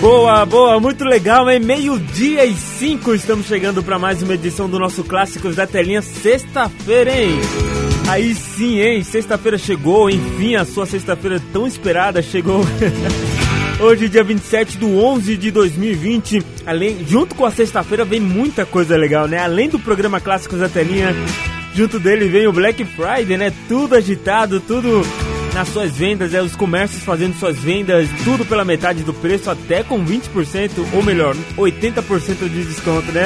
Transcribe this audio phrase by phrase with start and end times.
[0.00, 4.78] Boa, boa, muito legal, é meio-dia e cinco, estamos chegando para mais uma edição do
[4.78, 7.38] nosso Clássicos da Telinha, sexta-feira, hein?
[8.08, 9.02] Aí sim, hein?
[9.04, 12.64] Sexta-feira chegou, enfim, a sua sexta-feira tão esperada chegou.
[13.78, 18.96] Hoje, dia 27 do 11 de 2020, além, junto com a sexta-feira vem muita coisa
[18.96, 19.36] legal, né?
[19.36, 21.14] Além do programa Clássicos da Telinha,
[21.74, 23.52] junto dele vem o Black Friday, né?
[23.68, 25.02] Tudo agitado, tudo
[25.60, 29.82] nas suas vendas, é os comércios fazendo suas vendas, tudo pela metade do preço, até
[29.82, 33.24] com 20%, ou melhor, 80% de desconto, né?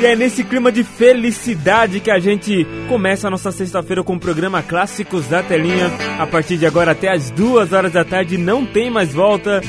[0.00, 4.20] E é nesse clima de felicidade que a gente começa a nossa sexta-feira com o
[4.20, 5.90] programa Clássicos da Telinha.
[6.16, 9.60] A partir de agora até as duas horas da tarde não tem mais volta.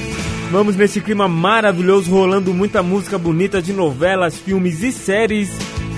[0.52, 5.50] Vamos nesse clima maravilhoso, rolando muita música bonita de novelas, filmes e séries.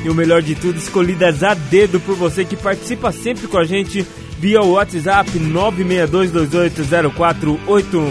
[0.05, 3.65] E o melhor de tudo, escolhidas a dedo por você que participa sempre com a
[3.65, 4.07] gente
[4.39, 8.09] via o WhatsApp 962280481.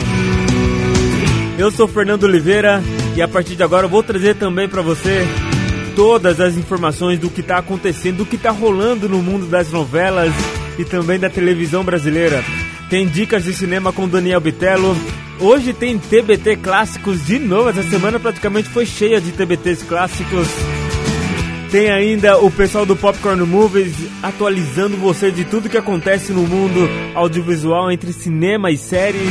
[1.58, 2.82] Eu sou Fernando Oliveira
[3.16, 5.26] e a partir de agora eu vou trazer também para você
[5.96, 10.34] todas as informações do que está acontecendo, do que está rolando no mundo das novelas
[10.78, 12.44] e também da televisão brasileira.
[12.90, 14.94] Tem dicas de cinema com Daniel Bitello.
[15.40, 17.70] Hoje tem TBT clássicos de novo.
[17.70, 20.48] Essa semana praticamente foi cheia de TBTs clássicos.
[21.70, 26.88] Tem ainda o pessoal do Popcorn Movies atualizando você de tudo que acontece no mundo
[27.14, 29.30] audiovisual entre cinema e séries.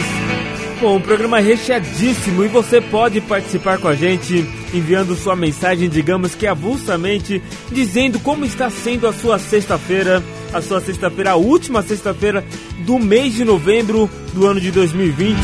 [0.79, 6.35] Bom, um programa recheadíssimo e você pode participar com a gente enviando sua mensagem, digamos
[6.35, 10.23] que avulsamente, dizendo como está sendo a sua sexta-feira,
[10.53, 12.45] a sua sexta-feira, a última sexta-feira
[12.85, 15.35] do mês de novembro do ano de 2020.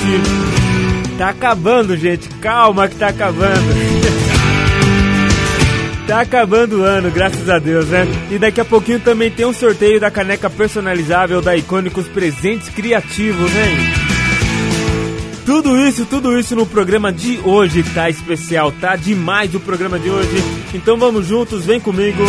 [1.17, 3.92] Tá acabando, gente, calma que tá acabando.
[6.07, 8.05] Tá acabando o ano, graças a Deus, né?
[8.29, 13.49] E daqui a pouquinho também tem um sorteio da caneca personalizável da Icônicos Presentes Criativos,
[13.51, 14.03] né?
[15.45, 20.09] Tudo isso, tudo isso no programa de hoje tá especial, tá demais o programa de
[20.09, 20.43] hoje.
[20.73, 22.23] Então vamos juntos, vem comigo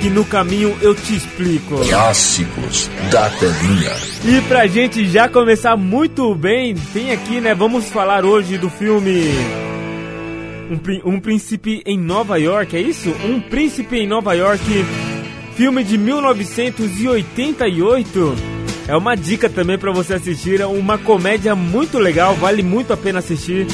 [0.00, 1.76] que no caminho eu te explico.
[1.88, 3.92] Clássicos da Telinha.
[4.24, 7.54] E pra gente já começar muito bem, tem aqui, né?
[7.54, 9.30] Vamos falar hoje do filme
[10.70, 10.78] um,
[11.14, 13.10] um Príncipe em Nova York, é isso?
[13.24, 14.62] Um Príncipe em Nova York,
[15.56, 18.36] filme de 1988.
[18.86, 22.96] É uma dica também para você assistir, é uma comédia muito legal, vale muito a
[22.96, 23.66] pena assistir.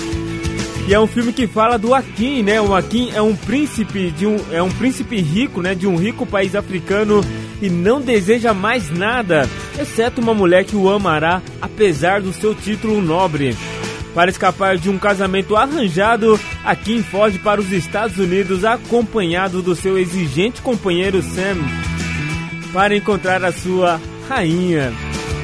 [0.88, 2.60] E é um filme que fala do Akin, né?
[2.60, 6.24] O Akin é um príncipe de um é um príncipe rico, né, de um rico
[6.24, 7.20] país africano
[7.60, 9.48] e não deseja mais nada,
[9.80, 13.56] exceto uma mulher que o amará apesar do seu título nobre.
[14.16, 19.98] Para escapar de um casamento arranjado, Akin foge para os Estados Unidos acompanhado do seu
[19.98, 21.58] exigente companheiro Sam
[22.72, 24.90] para encontrar a sua rainha.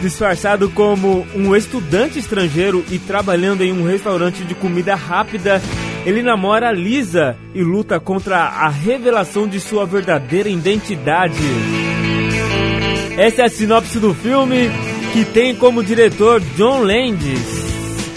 [0.00, 5.60] Disfarçado como um estudante estrangeiro e trabalhando em um restaurante de comida rápida,
[6.06, 11.44] ele namora Lisa e luta contra a revelação de sua verdadeira identidade.
[13.18, 14.70] Essa é a sinopse do filme,
[15.12, 17.61] que tem como diretor John Landis.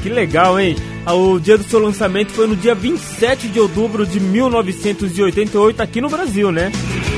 [0.06, 0.76] Que legal, hein?
[1.08, 6.10] O dia do seu lançamento foi no dia 27 de outubro de 1988 aqui no
[6.10, 6.72] Brasil, né?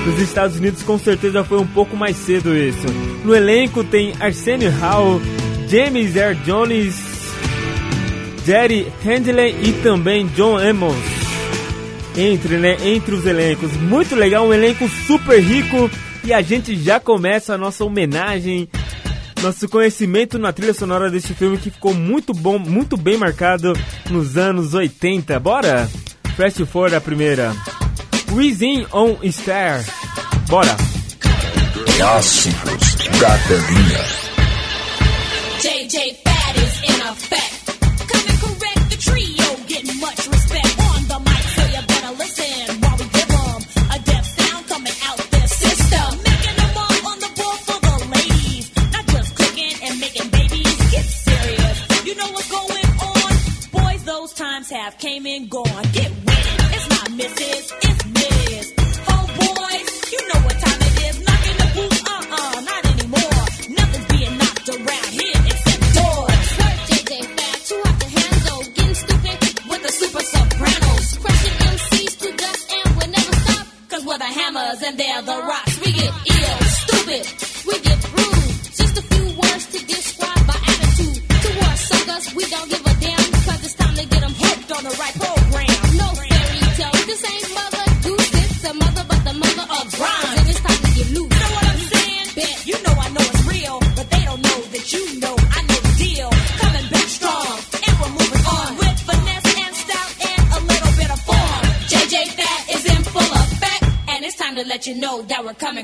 [0.05, 2.87] Nos Estados Unidos com certeza foi um pouco mais cedo isso.
[3.25, 5.19] No elenco tem Arsenio Hall,
[5.67, 6.95] James Earl Jones,
[8.45, 10.95] Jerry Handley e também John Amos.
[12.15, 13.73] Entre, né, entre os elencos.
[13.81, 15.91] Muito legal, um elenco super rico
[16.23, 18.69] e a gente já começa a nossa homenagem
[19.41, 23.73] nosso conhecimento na trilha sonora deste filme que ficou muito bom, muito bem marcado
[24.09, 25.39] nos anos 80.
[25.39, 25.89] Bora?
[26.35, 27.55] Fast for a primeira.
[28.31, 29.83] Within on Star.
[30.49, 30.75] Bora!
[31.97, 34.05] Clássicos da telinha.
[35.61, 36.26] JJ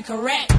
[0.06, 0.53] Correct.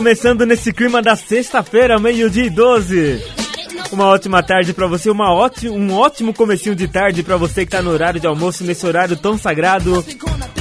[0.00, 3.22] Começando nesse clima da sexta-feira, meio-dia e 12.
[3.22, 3.74] Got it?
[3.74, 7.66] No Uma ótima tarde pra você, uma ótimo, um ótimo comecinho de tarde pra você
[7.66, 10.02] que tá no horário de almoço, nesse horário tão sagrado,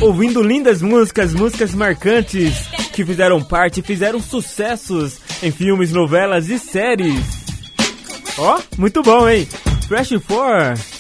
[0.01, 7.24] ouvindo lindas músicas, músicas marcantes que fizeram parte, fizeram sucessos em filmes, novelas e séries.
[8.38, 9.47] Ó, muito bom, hein?
[9.88, 11.00] Fresh 4.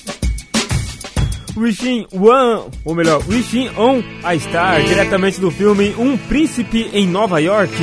[1.57, 7.41] Wishing One, ou melhor, Wishing on a Star, diretamente do filme Um Príncipe em Nova
[7.41, 7.75] York.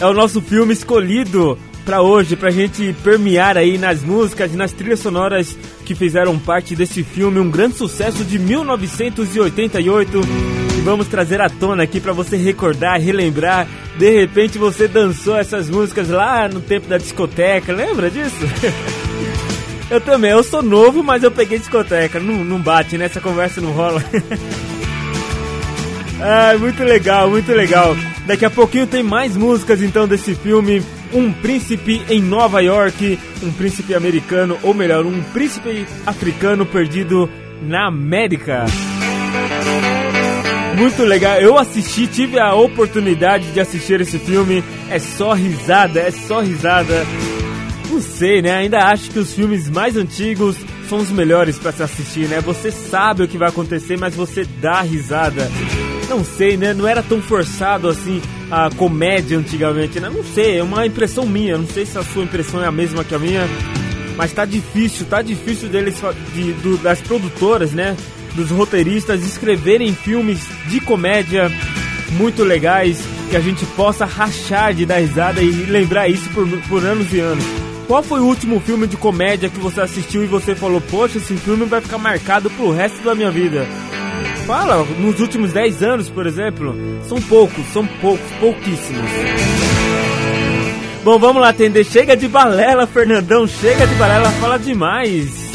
[0.00, 4.72] É o nosso filme escolhido pra hoje, pra gente permear aí nas músicas e nas
[4.72, 10.20] trilhas sonoras que fizeram parte desse filme, um grande sucesso de 1988.
[10.76, 13.66] E vamos trazer à tona aqui pra você recordar, relembrar.
[13.96, 18.36] De repente você dançou essas músicas lá no tempo da discoteca, lembra disso?
[19.90, 22.20] Eu também, eu sou novo, mas eu peguei discoteca.
[22.20, 23.06] Não, não bate, né?
[23.06, 24.04] Essa conversa não rola.
[26.20, 27.96] Ai, muito legal, muito legal.
[28.26, 30.82] Daqui a pouquinho tem mais músicas então desse filme.
[31.12, 37.30] Um príncipe em Nova York, um príncipe americano, ou melhor, um príncipe africano perdido
[37.62, 38.66] na América.
[40.76, 44.62] Muito legal, eu assisti, tive a oportunidade de assistir esse filme.
[44.90, 47.06] É só risada, é só risada.
[47.90, 48.52] Não sei, né?
[48.52, 50.56] Ainda acho que os filmes mais antigos
[50.88, 52.40] são os melhores pra se assistir, né?
[52.40, 55.50] Você sabe o que vai acontecer, mas você dá risada.
[56.08, 56.72] Não sei, né?
[56.72, 60.08] Não era tão forçado assim a comédia antigamente, né?
[60.08, 61.58] Não sei, é uma impressão minha.
[61.58, 63.46] Não sei se a sua impressão é a mesma que a minha.
[64.16, 66.00] Mas tá difícil, tá difícil deles,
[66.34, 67.96] de, do, das produtoras, né?
[68.34, 71.50] Dos roteiristas escreverem filmes de comédia
[72.12, 72.98] muito legais
[73.30, 77.20] que a gente possa rachar de dar risada e lembrar isso por, por anos e
[77.20, 77.44] anos.
[77.86, 81.34] Qual foi o último filme de comédia que você assistiu e você falou, poxa, esse
[81.36, 83.66] filme vai ficar marcado pro resto da minha vida?
[84.48, 86.74] fala, nos últimos 10 anos, por exemplo,
[87.06, 89.10] são poucos, são poucos, pouquíssimos.
[91.04, 91.84] Bom, vamos lá atender.
[91.84, 95.50] Chega de balela, Fernandão, chega de balela, fala demais.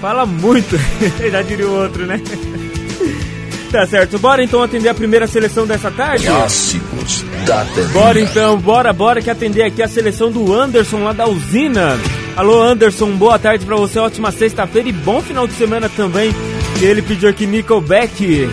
[0.00, 0.76] Fala muito,
[1.30, 2.20] já diria o outro, né?
[3.70, 6.26] Tá certo, bora então atender a primeira seleção dessa tarde?
[6.26, 7.92] Clássicos da TV.
[7.92, 11.98] Bora então, bora, bora que atender aqui a seleção do Anderson lá da usina.
[12.36, 16.32] Alô Anderson, boa tarde para você, ótima sexta-feira e bom final de semana também.
[16.80, 18.48] Ele pediu aqui Nickelback,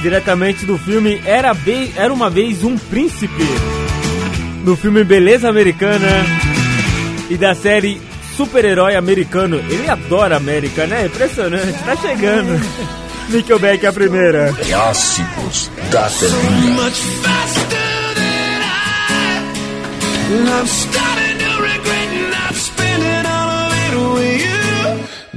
[0.00, 3.44] diretamente do filme Era, Be Era Uma Vez Um Príncipe,
[4.64, 6.08] do filme Beleza Americana
[7.28, 8.00] e da série
[8.36, 9.56] Super-Herói Americano.
[9.56, 11.06] Ele adora a América, né?
[11.06, 12.60] Impressionante, tá chegando.
[13.28, 14.52] Nickelback é a primeira.
[14.52, 16.44] Clássicos da telinha.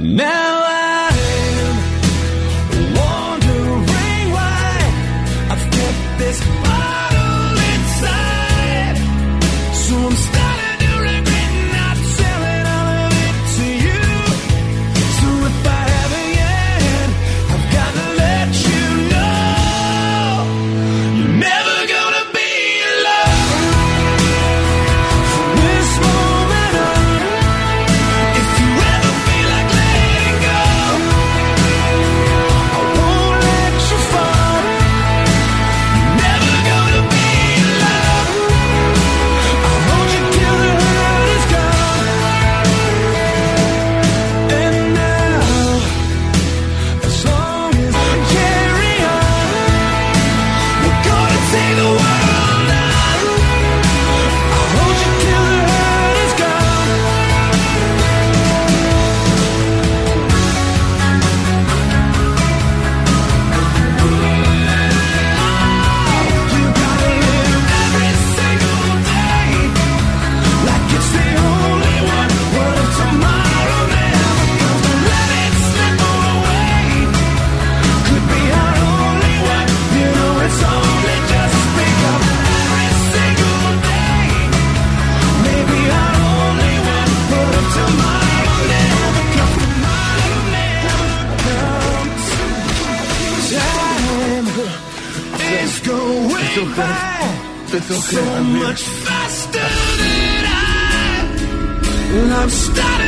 [0.00, 0.67] Now
[97.78, 98.16] it's okay.
[98.16, 99.68] So much faster
[100.00, 101.26] than I,
[102.18, 103.07] and I'm starting.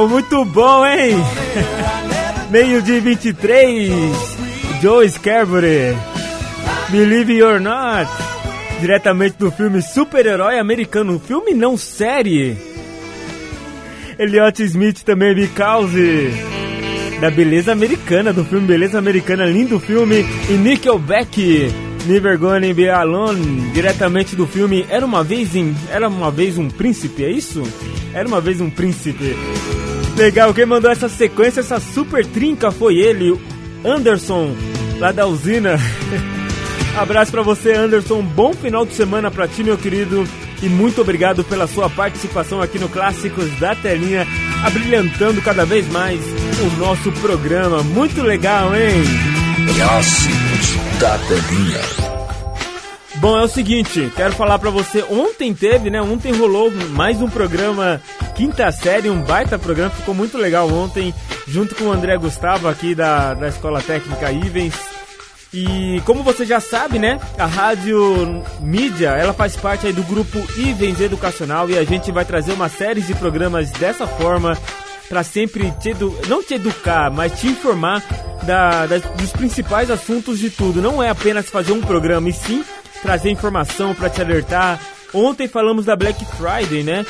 [0.00, 1.14] Uau, muito bom, hein?
[2.50, 3.92] Meio de 23,
[4.80, 5.94] Joe Scarborough,
[6.88, 8.10] Believe or Not,
[8.80, 12.56] diretamente do filme Super-Herói Americano, filme não série.
[14.18, 16.30] Elliot Smith também, Because,
[17.20, 21.70] da Beleza Americana, do filme Beleza Americana, lindo filme, e Nickelback,
[22.06, 25.76] Never Gonna Be Alone, diretamente do filme Era Uma Vez em...
[25.90, 27.62] Era Uma Vez Um Príncipe, é isso?
[28.14, 29.36] Era Uma Vez Um Príncipe.
[30.20, 33.40] Legal, quem mandou essa sequência, essa super trinca foi ele,
[33.82, 34.54] Anderson,
[34.98, 35.78] lá da usina.
[36.94, 38.20] Abraço pra você, Anderson.
[38.20, 40.28] Bom final de semana pra ti, meu querido.
[40.62, 44.26] E muito obrigado pela sua participação aqui no Clássicos da Telinha,
[44.62, 47.82] abrilhantando cada vez mais o nosso programa.
[47.82, 49.02] Muito legal, hein?
[49.74, 52.10] Clássicos da Telinha.
[53.20, 56.02] Bom, é o seguinte, quero falar pra você, ontem teve, né?
[56.02, 58.02] Ontem rolou mais um programa
[58.40, 61.12] Quinta Série, um baita programa, ficou muito legal ontem,
[61.46, 64.72] junto com o André Gustavo aqui da, da Escola Técnica Ivens.
[65.52, 67.20] E como você já sabe, né?
[67.38, 72.24] A Rádio Mídia, ela faz parte aí do grupo Ivens Educacional e a gente vai
[72.24, 74.56] trazer uma série de programas dessa forma
[75.06, 78.02] para sempre te edu não te educar, mas te informar
[78.44, 80.80] da- das- dos principais assuntos de tudo.
[80.80, 82.64] Não é apenas fazer um programa, e sim
[83.02, 84.80] trazer informação para te alertar.
[85.12, 87.04] Ontem falamos da Black Friday, né?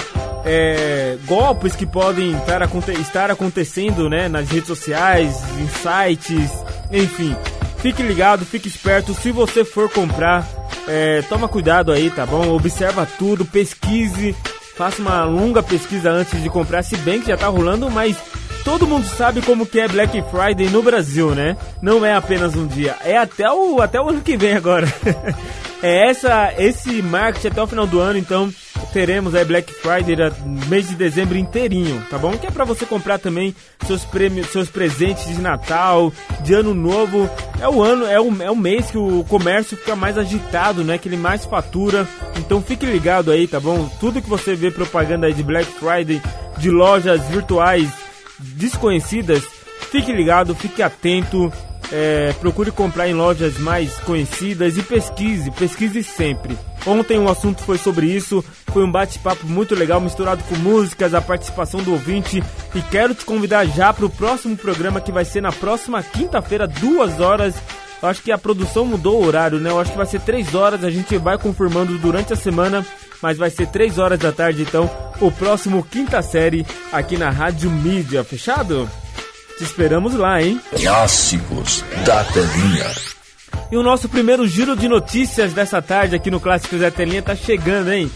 [0.45, 6.51] É, golpes que podem estar, aconte- estar acontecendo né, nas redes sociais, em sites,
[6.91, 7.37] enfim.
[7.79, 9.15] Fique ligado, fique esperto.
[9.15, 10.47] Se você for comprar,
[10.89, 12.49] é, toma cuidado aí, tá bom?
[12.55, 14.35] Observa tudo, pesquise,
[14.77, 18.17] faça uma longa pesquisa antes de comprar, se bem que já tá rolando, mas
[18.65, 21.57] todo mundo sabe como que é Black Friday no Brasil, né?
[21.81, 24.87] Não é apenas um dia, é até o, até o ano que vem agora.
[25.83, 28.53] é essa, esse marketing até o final do ano, então
[28.93, 30.33] teremos aí Black Friday da-
[30.69, 32.33] mês de dezembro inteirinho, tá bom?
[32.37, 33.55] Que é pra você comprar também
[33.87, 36.13] seus prêmios, seus presentes de Natal,
[36.43, 37.29] de Ano Novo.
[37.61, 40.99] É o ano, é o, é o mês que o comércio fica mais agitado, né?
[40.99, 42.07] Que ele mais fatura.
[42.37, 43.89] Então fique ligado aí, tá bom?
[44.01, 46.21] Tudo que você vê propaganda aí de Black Friday,
[46.59, 47.89] de lojas virtuais
[48.39, 49.43] desconhecidas,
[49.91, 51.53] fique ligado, fique atento.
[51.93, 56.57] É, procure comprar em lojas mais conhecidas e pesquise, pesquise sempre.
[56.87, 61.21] Ontem o assunto foi sobre isso, foi um bate-papo muito legal, misturado com músicas, a
[61.21, 62.43] participação do ouvinte.
[62.75, 66.67] E quero te convidar já para o próximo programa que vai ser na próxima quinta-feira,
[66.67, 67.55] duas horas.
[68.03, 69.69] Eu acho que a produção mudou o horário, né?
[69.69, 72.87] Eu acho que vai ser três horas, a gente vai confirmando durante a semana,
[73.21, 77.71] mas vai ser três horas da tarde, então, o próximo quinta série aqui na Rádio
[77.71, 78.89] Mídia, fechado?
[79.61, 80.59] Te esperamos lá, hein?
[80.75, 82.87] Clássicos da Telinha.
[83.71, 87.37] E o nosso primeiro giro de notícias dessa tarde aqui no Clássicos da Telinha tá
[87.37, 88.11] chegando, hein?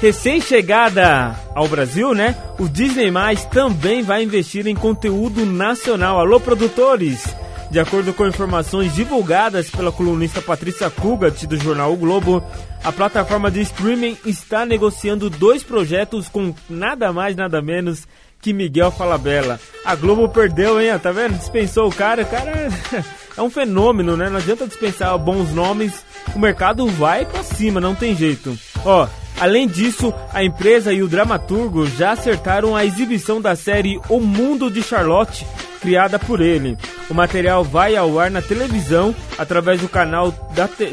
[0.00, 2.34] Recém-chegada ao Brasil, né?
[2.58, 6.18] O Disney Mais também vai investir em conteúdo nacional.
[6.18, 7.22] Alô, produtores!
[7.70, 12.42] De acordo com informações divulgadas pela colunista Patrícia Kugat do jornal O Globo,
[12.82, 18.08] a plataforma de streaming está negociando dois projetos com nada mais, nada menos
[18.40, 19.60] que Miguel Falabella.
[19.84, 20.98] A Globo perdeu, hein?
[20.98, 21.38] Tá vendo?
[21.38, 22.22] Dispensou o cara.
[22.22, 22.52] O cara
[23.36, 24.28] é um fenômeno, né?
[24.28, 26.04] Não adianta dispensar bons nomes.
[26.34, 28.56] O mercado vai pra cima, não tem jeito.
[28.84, 29.08] Ó,
[29.40, 34.70] além disso, a empresa e o dramaturgo já acertaram a exibição da série O Mundo
[34.70, 35.46] de Charlotte,
[35.80, 36.76] criada por ele.
[37.08, 40.34] O material vai ao ar na televisão através do canal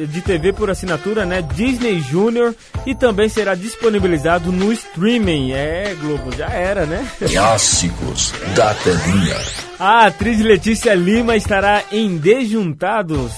[0.07, 2.53] de TV por assinatura, né, Disney Junior,
[2.85, 5.51] e também será disponibilizado no streaming.
[5.51, 7.05] É, Globo, já era, né?
[7.31, 9.37] Clássicos da Telinha.
[9.79, 13.33] A atriz Letícia Lima estará em Desjuntados,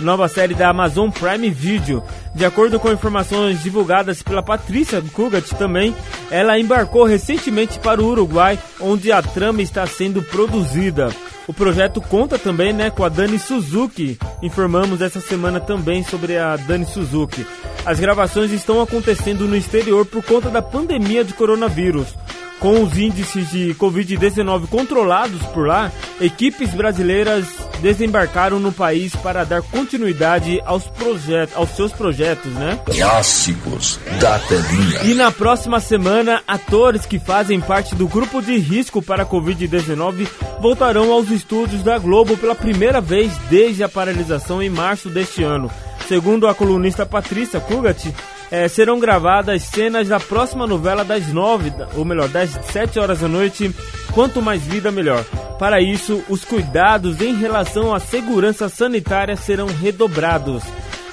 [0.00, 2.02] nova série da Amazon Prime Video.
[2.34, 5.94] De acordo com informações divulgadas pela Patrícia Kugat também,
[6.30, 11.10] ela embarcou recentemente para o Uruguai, onde a trama está sendo produzida.
[11.50, 14.16] O projeto conta também né, com a Dani Suzuki.
[14.40, 17.44] Informamos essa semana também sobre a Dani Suzuki.
[17.84, 22.14] As gravações estão acontecendo no exterior por conta da pandemia de coronavírus.
[22.60, 27.46] Com os índices de Covid-19 controlados por lá, equipes brasileiras
[27.80, 32.78] desembarcaram no país para dar continuidade aos, projetos, aos seus projetos, né?
[32.84, 35.02] Clássicos da Telinha.
[35.04, 40.28] E na próxima semana, atores que fazem parte do grupo de risco para a Covid-19
[40.60, 45.70] voltarão aos estúdios da Globo pela primeira vez desde a paralisação em março deste ano.
[46.06, 48.12] Segundo a colunista Patrícia Kugat,
[48.50, 53.28] eh, serão gravadas cenas da próxima novela das nove, ou melhor, das sete horas da
[53.28, 53.74] noite.
[54.12, 55.24] Quanto mais vida, melhor.
[55.58, 60.62] Para isso, os cuidados em relação à segurança sanitária serão redobrados.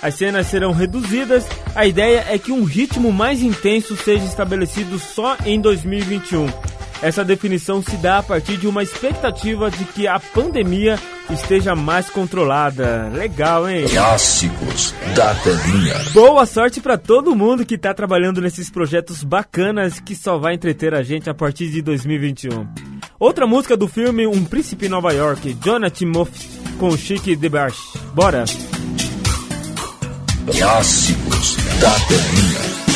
[0.02, 1.46] As cenas serão reduzidas.
[1.74, 6.48] A ideia é que um ritmo mais intenso seja estabelecido só em 2021.
[7.02, 12.10] Essa definição se dá a partir de uma expectativa de que a pandemia esteja mais
[12.10, 13.10] controlada.
[13.14, 13.86] Legal, hein?
[13.88, 15.96] Clássicos da Telinha.
[16.14, 20.94] Boa sorte pra todo mundo que tá trabalhando nesses projetos bacanas que só vai entreter
[20.94, 22.68] a gente a partir de 2021.
[23.20, 26.32] Outra música do filme Um Príncipe em Nova York, Jonathan Moff
[26.78, 27.78] com Chique DeBarge.
[28.14, 28.46] Bora!
[30.52, 32.87] Clássicos da Telinha.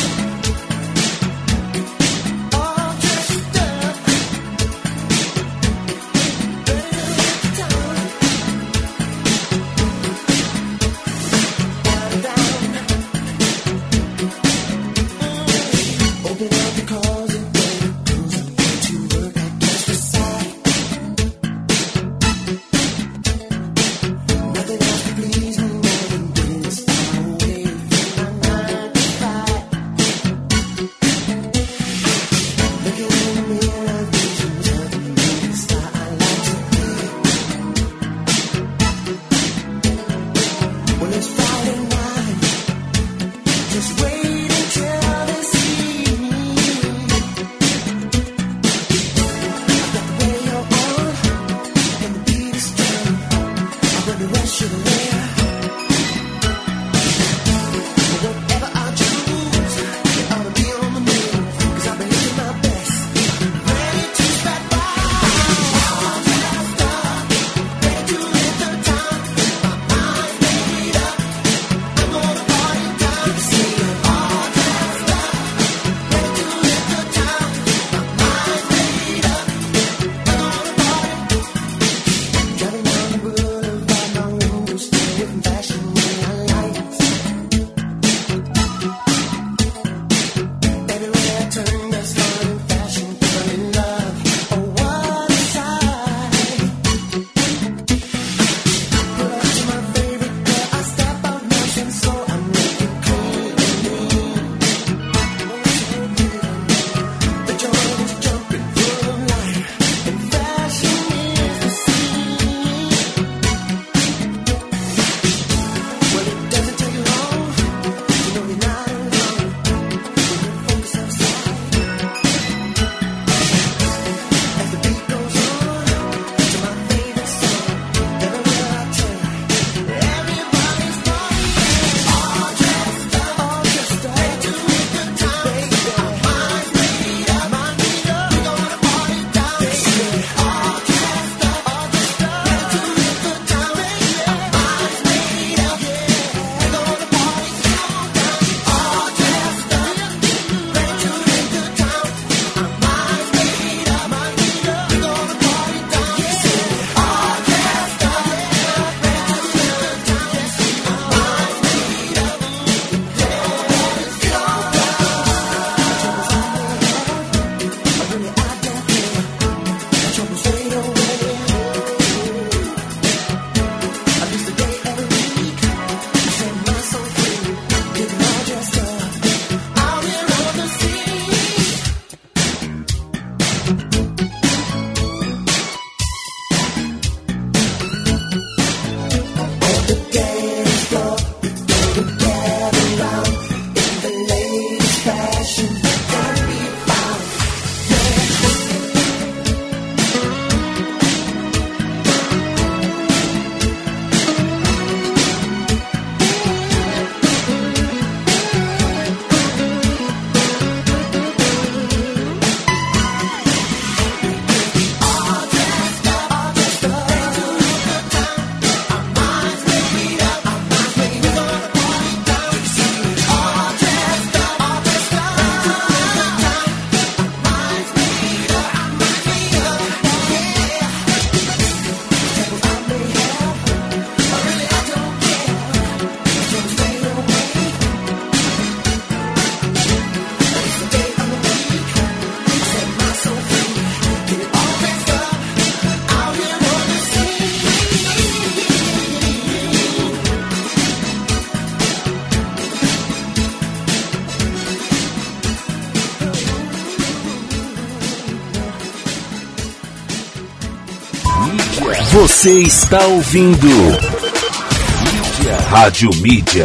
[262.42, 263.68] Você está ouvindo.
[263.68, 265.56] Mídia.
[265.70, 266.64] Rádio Mídia.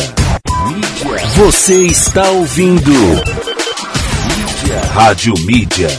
[1.36, 2.92] Você está ouvindo.
[2.92, 4.82] Mídia.
[4.92, 5.90] Rádio Mídia.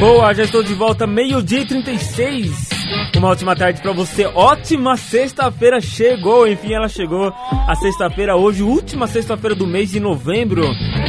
[0.00, 2.68] Boa, já estou de volta, meio-dia e 36.
[3.16, 4.26] Uma ótima tarde pra você.
[4.26, 7.32] Ótima sexta-feira chegou, enfim, ela chegou.
[7.68, 10.62] A sexta-feira hoje, última sexta-feira do mês de novembro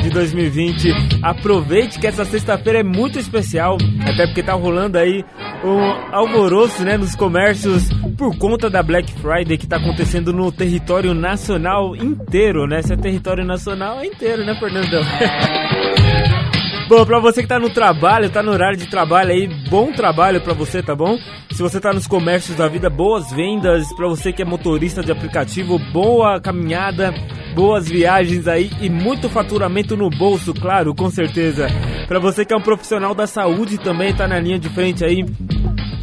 [0.03, 0.91] de 2020.
[1.23, 5.23] Aproveite que essa sexta-feira é muito especial, até porque tá rolando aí
[5.63, 11.13] um alvoroço, né, nos comércios por conta da Black Friday que tá acontecendo no território
[11.13, 12.81] nacional inteiro, né?
[12.81, 15.01] Se é território nacional, é inteiro, né, Fernandão?
[16.89, 20.41] Bom, pra você que tá no trabalho, tá no horário de trabalho aí, bom trabalho
[20.41, 21.19] pra você, tá bom?
[21.51, 23.93] Se você tá nos comércios da vida, boas vendas.
[23.93, 27.13] Pra você que é motorista de aplicativo, boa caminhada,
[27.53, 31.67] boas viagens aí e muito faturamento no bolso, claro, com certeza.
[32.09, 35.23] Pra você que é um profissional da saúde também, tá na linha de frente aí.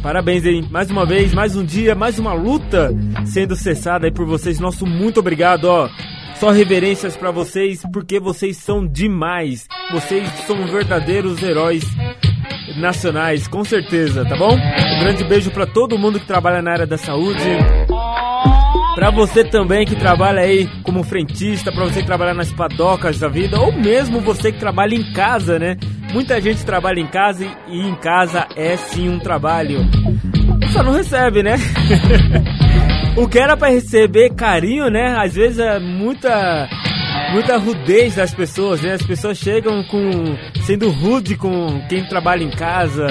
[0.01, 0.65] Parabéns, hein?
[0.71, 4.57] Mais uma vez, mais um dia, mais uma luta sendo cessada aí por vocês.
[4.57, 5.89] Nosso muito obrigado, ó.
[6.35, 9.67] Só reverências pra vocês, porque vocês são demais.
[9.91, 11.83] Vocês são verdadeiros heróis
[12.77, 14.53] nacionais, com certeza, tá bom?
[14.53, 17.43] Um grande beijo pra todo mundo que trabalha na área da saúde.
[18.97, 23.27] Pra você também que trabalha aí como frentista, pra você que trabalha nas padocas da
[23.27, 25.77] vida, ou mesmo você que trabalha em casa, né?
[26.11, 29.81] Muita gente trabalha em casa e, em casa é sim um trabalho.
[30.73, 31.57] Só não recebe, né?
[33.15, 35.15] o que era pra receber carinho, né?
[35.15, 36.67] Às vezes é muita
[37.31, 38.93] muita rudez das pessoas, né?
[38.93, 40.09] As pessoas chegam com
[40.63, 43.05] sendo rude com quem trabalha em casa.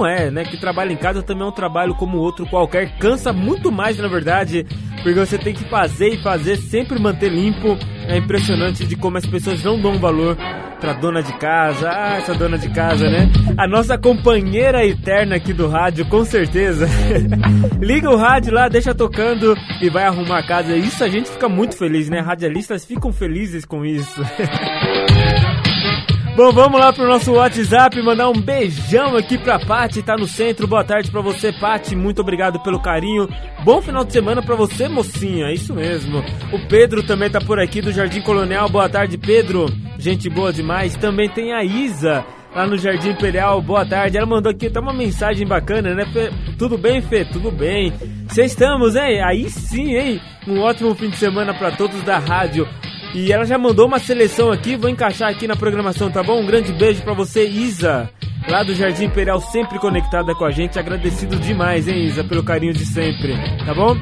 [0.00, 0.44] Não é, né?
[0.44, 2.96] Que trabalha em casa também é um trabalho como outro qualquer.
[2.98, 4.64] Cansa muito mais, na verdade,
[5.02, 7.76] porque você tem que fazer e fazer, sempre manter limpo.
[8.08, 10.38] É impressionante de como as pessoas não dão valor
[10.80, 11.90] pra dona de casa.
[11.90, 13.30] Ah, essa dona de casa, né?
[13.58, 16.88] A nossa companheira eterna aqui do rádio, com certeza.
[17.78, 20.74] Liga o rádio lá, deixa tocando e vai arrumar a casa.
[20.74, 22.20] Isso a gente fica muito feliz, né?
[22.20, 24.22] Radialistas ficam felizes com isso.
[26.40, 30.66] Bom, vamos lá pro nosso WhatsApp, mandar um beijão aqui pra Paty, tá no centro.
[30.66, 31.94] Boa tarde pra você, Paty.
[31.94, 33.28] Muito obrigado pelo carinho.
[33.62, 35.48] Bom final de semana pra você, mocinha.
[35.48, 36.24] É Isso mesmo.
[36.50, 38.70] O Pedro também tá por aqui do Jardim Colonial.
[38.70, 39.66] Boa tarde, Pedro.
[39.98, 40.96] Gente boa demais.
[40.96, 42.24] Também tem a Isa
[42.56, 43.60] lá no Jardim Imperial.
[43.60, 44.16] Boa tarde.
[44.16, 46.06] Ela mandou aqui até uma mensagem bacana, né?
[46.06, 46.30] Fê?
[46.56, 47.22] Tudo bem, Fê?
[47.22, 47.92] Tudo bem.
[48.26, 49.22] Vocês estamos, hein?
[49.22, 50.18] Aí sim, hein?
[50.48, 52.66] Um ótimo fim de semana pra todos da rádio.
[53.14, 56.40] E ela já mandou uma seleção aqui, vou encaixar aqui na programação, tá bom?
[56.40, 58.08] Um grande beijo pra você, Isa,
[58.48, 60.78] lá do Jardim Imperial, sempre conectada com a gente.
[60.78, 63.34] Agradecido demais, hein, Isa, pelo carinho de sempre,
[63.66, 63.96] tá bom?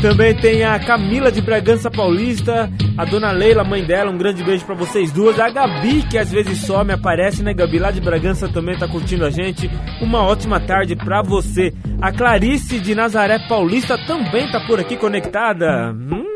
[0.00, 4.64] Também tem a Camila de Bragança Paulista, a dona Leila, mãe dela, um grande beijo
[4.64, 5.40] pra vocês duas.
[5.40, 7.78] A Gabi, que às vezes some, aparece, né, Gabi?
[7.80, 9.68] Lá de Bragança também tá curtindo a gente.
[10.00, 11.72] Uma ótima tarde pra você.
[12.00, 15.92] A Clarice de Nazaré Paulista também tá por aqui conectada.
[15.92, 16.31] Hum.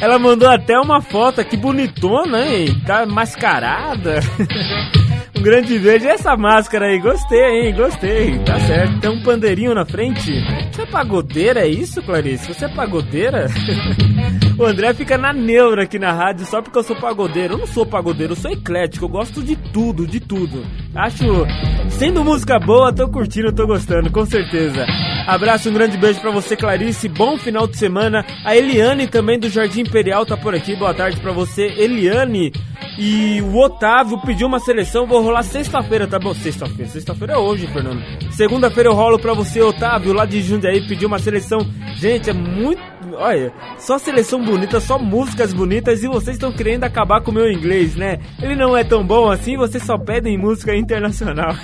[0.00, 2.80] Ela mandou até uma foto aqui bonitona, hein?
[2.86, 4.20] Tá mascarada.
[5.38, 6.04] Um grande beijo.
[6.04, 6.98] E essa máscara aí?
[6.98, 7.74] Gostei, hein?
[7.74, 8.38] Gostei.
[8.40, 8.98] Tá certo.
[8.98, 10.32] Tem um pandeirinho na frente.
[10.72, 12.52] Você é pagodeira, é isso, Clarice?
[12.52, 13.46] Você é pagodeira?
[14.58, 17.54] o André fica na neura aqui na rádio só porque eu sou pagodeiro.
[17.54, 19.04] Eu não sou pagodeiro, eu sou eclético.
[19.04, 20.66] Eu gosto de tudo, de tudo.
[20.92, 21.46] Acho.
[21.88, 24.86] Sendo música boa, tô curtindo, tô gostando, com certeza.
[25.24, 27.08] Abraço, um grande beijo pra você, Clarice.
[27.08, 28.24] Bom final de semana.
[28.44, 30.74] A Eliane também do Jardim Imperial tá por aqui.
[30.74, 32.52] Boa tarde pra você, Eliane.
[32.98, 36.32] E o Otávio pediu uma seleção, vou rolar sexta-feira, tá bom?
[36.32, 38.02] Sexta-feira, sexta-feira é hoje, Fernando.
[38.32, 41.58] Segunda-feira eu rolo pra você, Otávio, lá de Jundiaí, pediu uma seleção.
[41.96, 42.80] Gente, é muito.
[43.14, 47.50] Olha, só seleção bonita, só músicas bonitas e vocês estão querendo acabar com o meu
[47.50, 48.18] inglês, né?
[48.40, 51.54] Ele não é tão bom assim, vocês só pedem música internacional.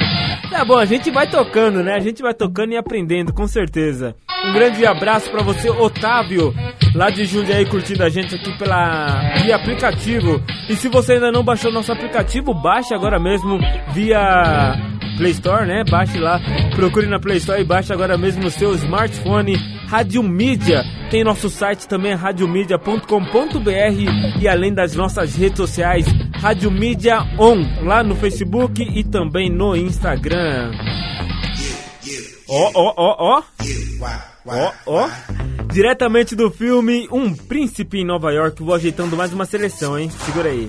[0.50, 1.94] tá bom, a gente vai tocando, né?
[1.94, 4.16] A gente vai tocando e aprendendo, com certeza.
[4.44, 6.52] Um grande abraço pra você, Otávio,
[6.94, 10.42] lá de Jundiaí, curtindo a gente aqui pela via aplicativo.
[10.68, 13.58] E se você ainda não baixou nosso aplicativo, baixe agora mesmo
[13.92, 14.74] via
[15.16, 15.82] Play Store, né?
[15.88, 16.40] Baixe lá,
[16.74, 19.56] procure na Play Store e baixe agora mesmo no seu smartphone.
[19.86, 20.82] Rádio Mídia.
[21.10, 26.06] Tem nosso site também, radiomedia.com.br e além das nossas redes sociais,
[26.40, 30.72] Rádio Mídia On, lá no Facebook e também no Instagram.
[32.48, 33.42] Ó, ó, ó, ó.
[34.46, 35.08] Ó, ó.
[35.70, 40.10] Diretamente do filme Um Príncipe em Nova York, vou ajeitando mais uma seleção, hein?
[40.24, 40.68] Segura aí.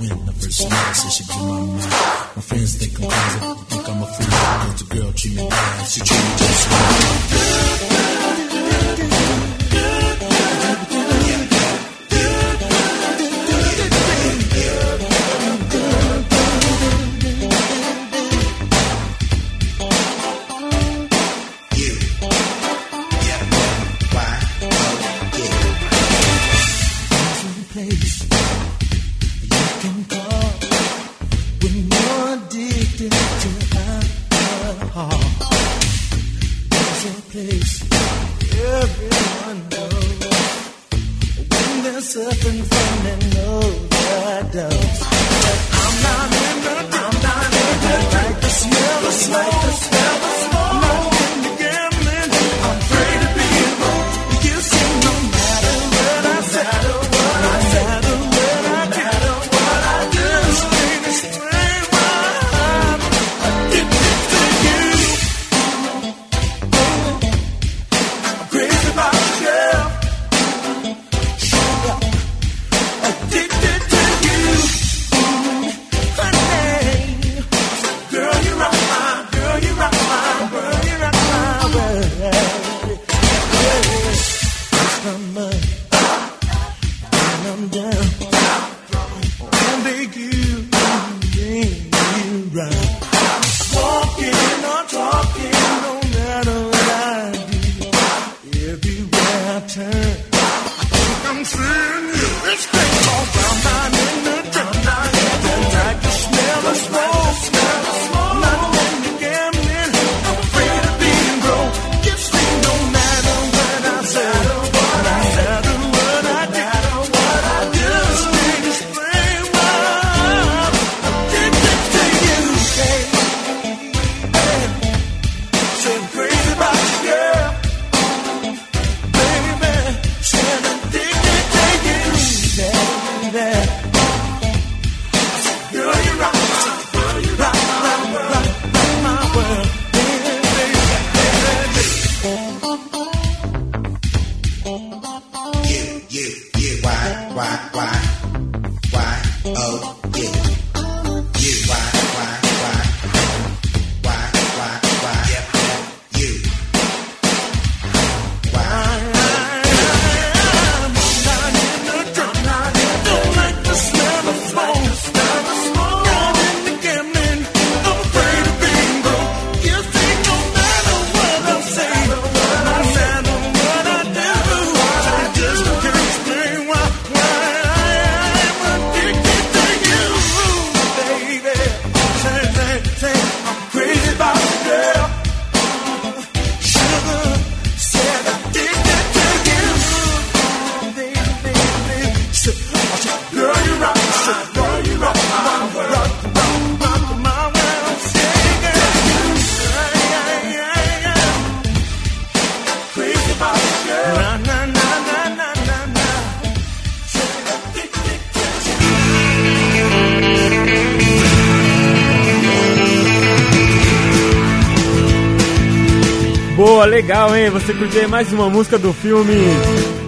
[216.86, 217.50] Legal, hein?
[217.50, 219.34] Você curtiu mais uma música do filme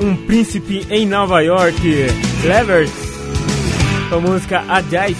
[0.01, 1.79] Um Príncipe em Nova York,
[2.43, 2.91] Levers,
[4.09, 5.15] com a música Advice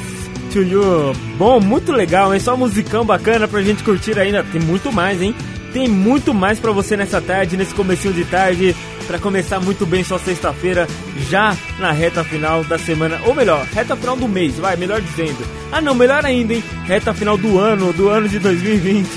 [0.51, 1.14] to You.
[1.38, 2.39] Bom, muito legal, hein?
[2.39, 4.43] Só musicão bacana pra gente curtir ainda.
[4.43, 5.34] Tem muito mais, hein?
[5.74, 8.76] Tem muito mais pra você nessa tarde, nesse comecinho de tarde,
[9.08, 10.88] pra começar muito bem sua sexta-feira,
[11.30, 15.45] já na reta final da semana, ou melhor, reta final do mês, vai, melhor dizendo.
[15.72, 16.64] Ah não, melhor ainda, hein?
[16.86, 19.08] Reta final do ano, do ano de 2020.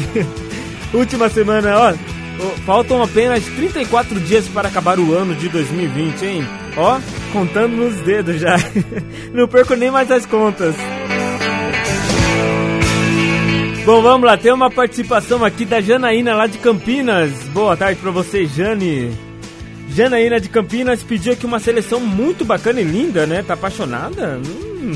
[0.95, 2.18] Última semana, ó.
[2.65, 6.49] Faltam apenas 34 dias para acabar o ano de 2020, hein?
[6.77, 7.01] Ó,
[7.33, 8.57] contando nos dedos já.
[9.33, 10.75] Não perco nem mais as contas.
[13.85, 17.33] Bom, vamos lá, tem uma participação aqui da Janaína lá de Campinas.
[17.55, 19.11] Boa tarde pra você, Jane.
[19.89, 23.43] Janaína de Campinas pediu aqui uma seleção muito bacana e linda, né?
[23.43, 24.41] Tá apaixonada?
[24.47, 24.93] Hum.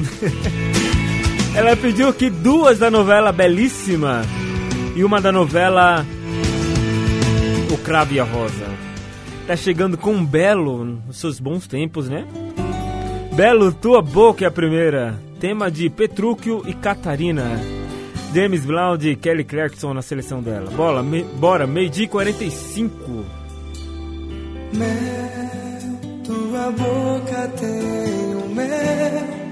[1.56, 4.22] Ela pediu aqui duas da novela Belíssima
[4.94, 6.06] e uma da novela
[7.84, 8.66] Cravo e a Rosa.
[9.46, 12.26] Tá chegando com um Belo nos seus bons tempos, né?
[13.34, 15.18] Belo, tua boca é a primeira.
[15.40, 17.60] Tema de Petrúquio e Catarina.
[18.32, 20.70] James Blount e Kelly Clarkson na seleção dela.
[20.70, 23.24] Bola, me, bora, meio-dia e 45.
[24.72, 29.42] Mel, tua boca tem o mel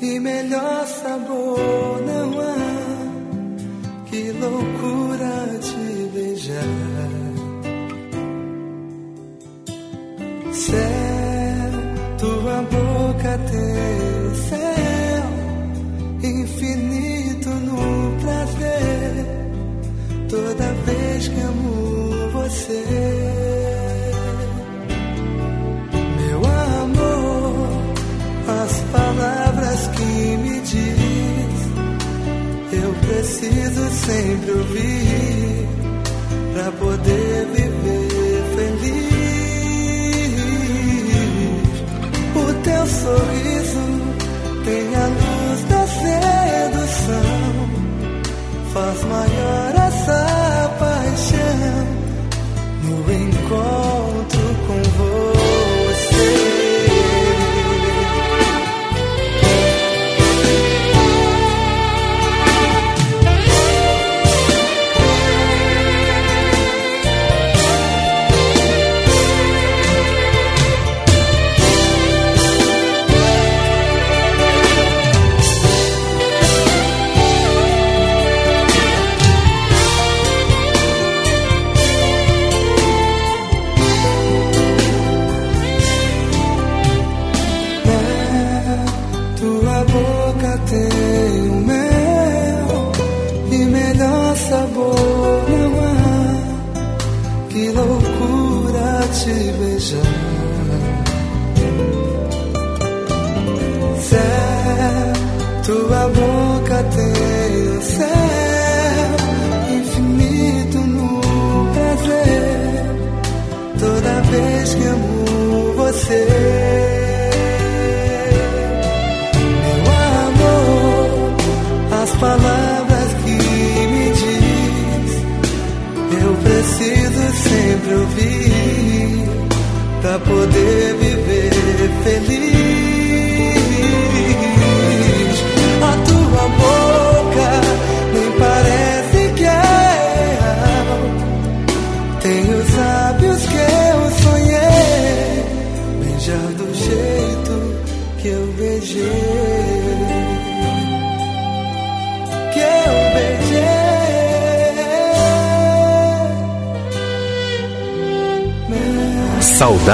[0.00, 4.08] e melhor sabor não há.
[4.10, 7.17] Que loucura te beijar.
[10.52, 11.70] Céu,
[12.18, 15.24] tua boca tem céu,
[16.22, 19.26] infinito no prazer,
[20.28, 22.84] toda vez que amo você.
[26.16, 26.40] Meu
[26.82, 27.68] amor,
[28.64, 31.58] as palavras que me diz,
[32.72, 35.68] eu preciso sempre ouvir
[36.54, 38.07] pra poder viver.
[42.88, 43.80] sorriso
[44.64, 47.28] tem a luz da sedução,
[48.72, 51.86] faz maior essa paixão
[52.84, 53.97] no encontro.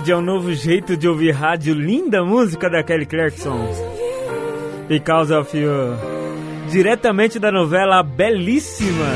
[0.00, 3.68] Bridge é um novo jeito de ouvir rádio, linda música da Kelly Clarkson.
[4.88, 5.94] Because of You.
[6.70, 9.06] Diretamente da novela Belíssima.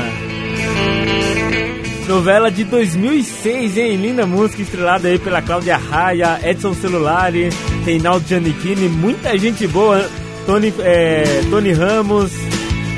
[2.07, 3.95] Novela de 2006, hein?
[3.95, 7.49] Linda música estrelada aí pela Cláudia Raia, Edson Celulari,
[7.83, 10.07] Reinaldo Giannichini, muita gente boa,
[10.45, 12.31] Tony, é, Tony Ramos,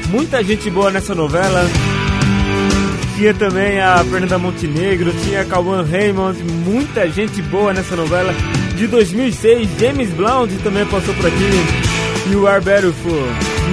[0.09, 1.63] muita gente boa nessa novela
[3.17, 8.31] tinha também a Fernanda Montenegro, tinha Cauan Raymond, muita gente boa nessa novela.
[8.75, 12.31] De 2006, James Blount também passou por aqui.
[12.31, 13.23] You Are Beautiful,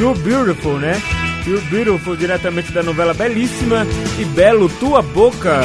[0.01, 0.95] You Beautiful, né?
[1.47, 3.87] You Beautiful, diretamente da novela Belíssima
[4.19, 5.61] e Belo, Tua Boca,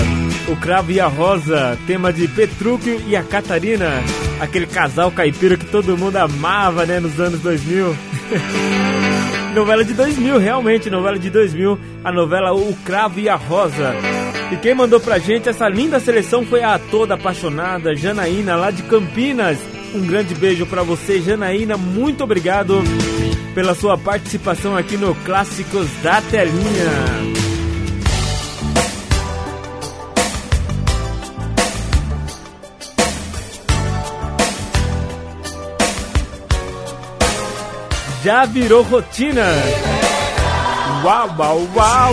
[0.50, 4.04] O Cravo e a Rosa, tema de Petrúquio e a Catarina,
[4.42, 7.96] aquele casal caipira que todo mundo amava, né, nos anos 2000.
[9.54, 13.94] novela de 2000, realmente, novela de 2000, a novela O Cravo e a Rosa.
[14.52, 18.84] E quem mandou pra gente essa linda seleção foi a toda apaixonada Janaína, lá de
[18.84, 19.60] Campinas.
[19.94, 21.78] Um grande beijo para você, Janaína.
[21.78, 22.82] Muito obrigado
[23.54, 27.39] pela sua participação aqui no Clássicos da Telinha.
[38.24, 39.46] já virou rotina.
[41.04, 42.12] Uau, uau, uau.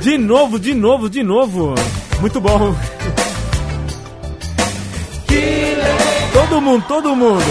[0.00, 1.74] De novo, de novo, de novo.
[2.20, 2.74] Muito bom.
[6.32, 7.44] Todo mundo, todo mundo.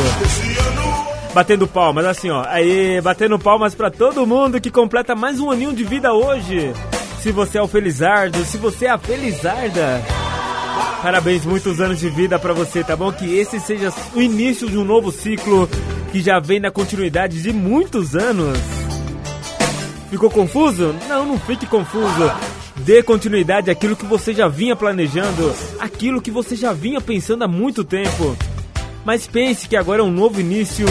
[1.33, 2.43] Batendo palmas, assim ó.
[2.47, 6.73] Aí, batendo palmas para todo mundo que completa mais um aninho de vida hoje.
[7.21, 10.18] Se você é o Felizardo, se você é a Felizarda.
[11.01, 13.11] Parabéns, muitos anos de vida pra você, tá bom?
[13.11, 15.69] Que esse seja o início de um novo ciclo
[16.11, 18.57] que já vem na continuidade de muitos anos.
[20.09, 20.93] Ficou confuso?
[21.07, 22.31] Não, não fique confuso.
[22.77, 27.47] Dê continuidade àquilo que você já vinha planejando, aquilo que você já vinha pensando há
[27.47, 28.35] muito tempo.
[29.05, 30.85] Mas pense que agora é um novo início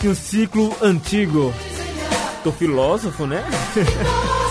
[0.00, 1.52] de um ciclo antigo.
[2.44, 3.44] Tô filósofo, né?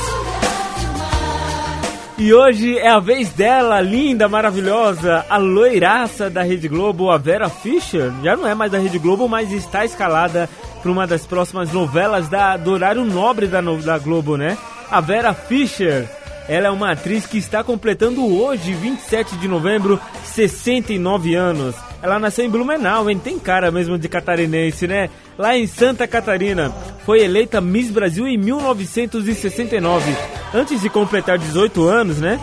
[2.22, 7.50] E hoje é a vez dela, linda, maravilhosa, a loiraça da Rede Globo, a Vera
[7.50, 8.14] Fischer.
[8.22, 10.48] Já não é mais da Rede Globo, mas está escalada
[10.84, 14.56] para uma das próximas novelas da, do horário nobre da, da Globo, né?
[14.92, 16.08] A Vera Fischer.
[16.48, 21.74] Ela é uma atriz que está completando hoje, 27 de novembro, 69 anos.
[22.02, 23.20] Ela nasceu em Blumenau, hein?
[23.20, 25.10] Tem cara mesmo de catarinense, né?
[25.38, 26.72] Lá em Santa Catarina.
[27.06, 30.16] Foi eleita Miss Brasil em 1969.
[30.54, 32.40] Antes de completar 18 anos, né?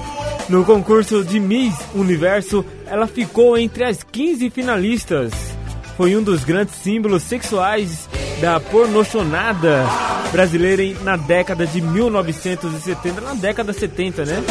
[0.48, 5.32] No concurso de Miss Universo, ela ficou entre as 15 finalistas.
[5.96, 8.08] Foi um dos grandes símbolos sexuais
[8.40, 9.84] da pornochonada
[10.30, 14.44] brasileira na década de 1970, na década 70, né?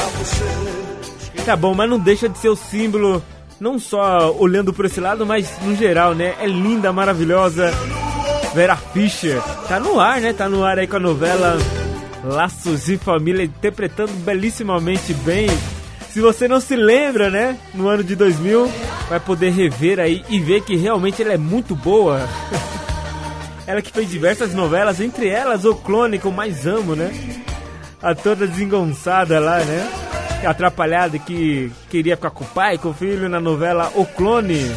[1.46, 3.24] Tá bom, mas não deixa de ser o símbolo,
[3.60, 6.36] não só olhando por esse lado, mas no geral, né?
[6.40, 7.72] É linda, maravilhosa.
[8.54, 9.42] Vera Fischer.
[9.68, 10.34] Tá no ar, né?
[10.34, 11.58] Tá no ar aí com a novela
[12.24, 15.48] Laços de Família, interpretando belíssimamente bem.
[16.10, 17.58] Se você não se lembra, né?
[17.74, 18.72] No ano de 2000,
[19.10, 22.28] vai poder rever aí e ver que realmente ela é muito boa.
[23.68, 27.12] ela que fez diversas novelas, entre elas O Clone, que eu mais amo, né?
[28.02, 30.07] A toda desengonçada lá, né?
[30.46, 34.72] Atrapalhada que queria ficar com o pai, com o filho na novela O Clone.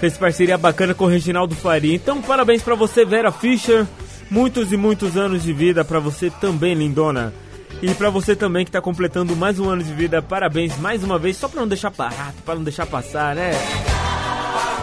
[0.00, 1.94] Fez parceria bacana com o Reginaldo Faria.
[1.94, 3.86] Então, parabéns pra você, Vera Fischer.
[4.30, 7.32] Muitos e muitos anos de vida pra você também, lindona.
[7.82, 11.18] E pra você também que tá completando mais um ano de vida, parabéns mais uma
[11.18, 13.52] vez, só pra não deixar barato, pra não deixar passar, né?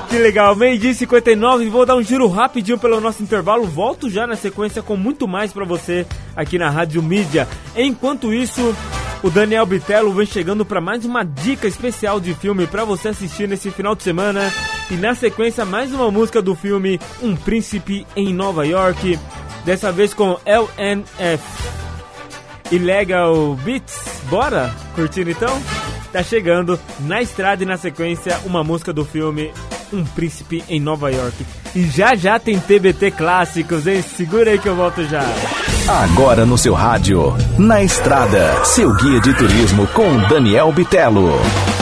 [0.10, 4.26] Que legal, meio-dia e 59, vou dar um giro rapidinho pelo nosso intervalo, volto já
[4.26, 6.03] na sequência com muito mais pra você
[6.36, 7.47] aqui na Rádio Mídia.
[7.76, 8.76] Enquanto isso,
[9.22, 13.47] o Daniel Bitello vem chegando pra mais uma dica especial de filme pra você assistir
[13.47, 14.51] nesse final de semana.
[14.89, 19.20] E na sequência, mais uma música do filme Um Príncipe em Nova York,
[19.64, 21.88] dessa vez com LNF.
[22.72, 24.74] Illegal Beats, bora?
[24.95, 25.61] Curtindo então?
[26.11, 29.51] Tá chegando na estrada e na sequência uma música do filme
[29.91, 31.45] Um Príncipe em Nova York.
[31.76, 34.01] E já já tem TBT clássicos, hein?
[34.01, 35.24] Segura aí que eu volto já.
[35.89, 41.31] Agora no seu rádio, na estrada, seu guia de turismo com Daniel Bitelo.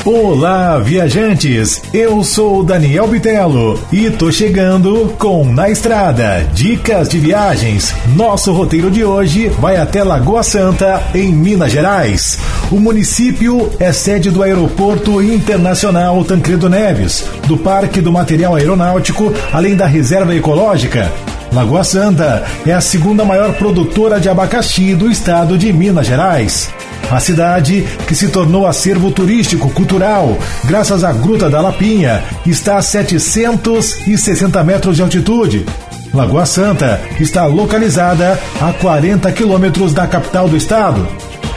[0.06, 1.82] Olá, viajantes!
[1.94, 7.94] Eu sou Daniel Bitelo e tô chegando com Na Estrada Dicas de Viagens.
[8.16, 12.40] Nosso roteiro de hoje vai até Lagoa Santa, em Minas Gerais.
[12.72, 19.76] O município é sede do Aeroporto Internacional Tancredo Neves, do Parque do Material Aeronáutico, além
[19.76, 21.12] da Reserva Ecológica.
[21.52, 26.70] Lagoa Santa é a segunda maior produtora de abacaxi do estado de Minas Gerais.
[27.10, 32.82] A cidade, que se tornou acervo turístico cultural graças à Gruta da Lapinha, está a
[32.82, 35.66] 760 metros de altitude.
[36.14, 41.08] Lagoa Santa está localizada a 40 quilômetros da capital do estado.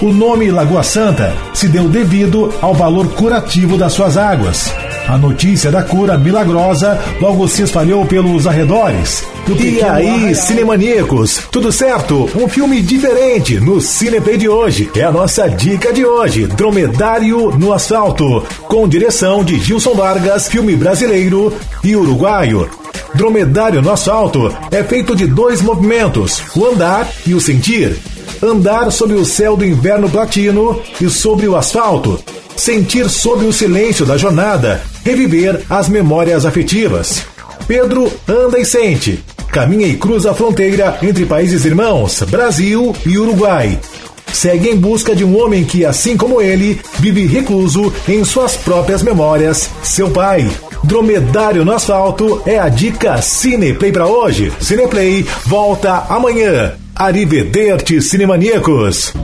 [0.01, 4.73] O nome Lagoa Santa se deu devido ao valor curativo das suas águas.
[5.09, 9.25] A notícia da cura milagrosa logo se espalhou pelos arredores.
[9.59, 12.31] E aí, cinemaníacos, tudo certo?
[12.37, 14.91] Um filme diferente no Cineplay de hoje.
[14.95, 20.77] É a nossa dica de hoje: Dromedário no Asfalto, com direção de Gilson Vargas, filme
[20.77, 22.69] brasileiro e uruguaio.
[23.15, 27.99] Dromedário no Asfalto é feito de dois movimentos: o andar e o sentir.
[28.43, 32.19] Andar sob o céu do inverno platino e sobre o asfalto.
[32.61, 37.23] Sentir sob o silêncio da jornada, reviver as memórias afetivas.
[37.67, 39.25] Pedro anda e sente.
[39.51, 43.81] Caminha e cruza a fronteira entre países irmãos, Brasil e Uruguai.
[44.31, 49.03] Segue em busca de um homem que, assim como ele, vive recluso em suas próprias
[49.03, 50.47] memórias, seu pai.
[50.85, 54.53] Dromedário no asfalto é a dica Cineplay para hoje.
[54.61, 56.75] Cineplay volta amanhã.
[56.95, 59.15] Arrivederci, cinemaníacos.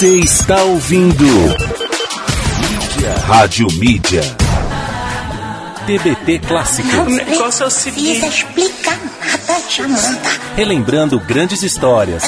[0.00, 3.14] Você está ouvindo Mídia.
[3.26, 4.22] Rádio Mídia.
[5.86, 6.94] TBT Clássicos.
[6.94, 8.24] O negócio é o seguinte.
[8.24, 10.30] explicar nada, Jamanta.
[10.56, 12.24] Relembrando grandes histórias.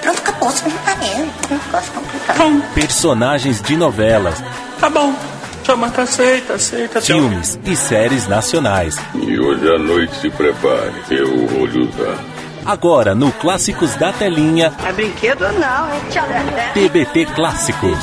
[0.00, 0.48] Pronto, acabou.
[0.48, 2.62] Não tá negócio complicado.
[2.74, 4.42] personagens de novelas,
[4.80, 5.14] Tá bom.
[5.64, 7.02] Jamanta aceita, aceita.
[7.02, 8.96] filmes e séries nacionais.
[9.14, 12.31] E hoje à noite se prepare, eu vou lhe usar.
[12.64, 16.24] Agora no Clássicos da Telinha, É brinquedo não, é tchau.
[16.74, 17.98] TBT Clássicos.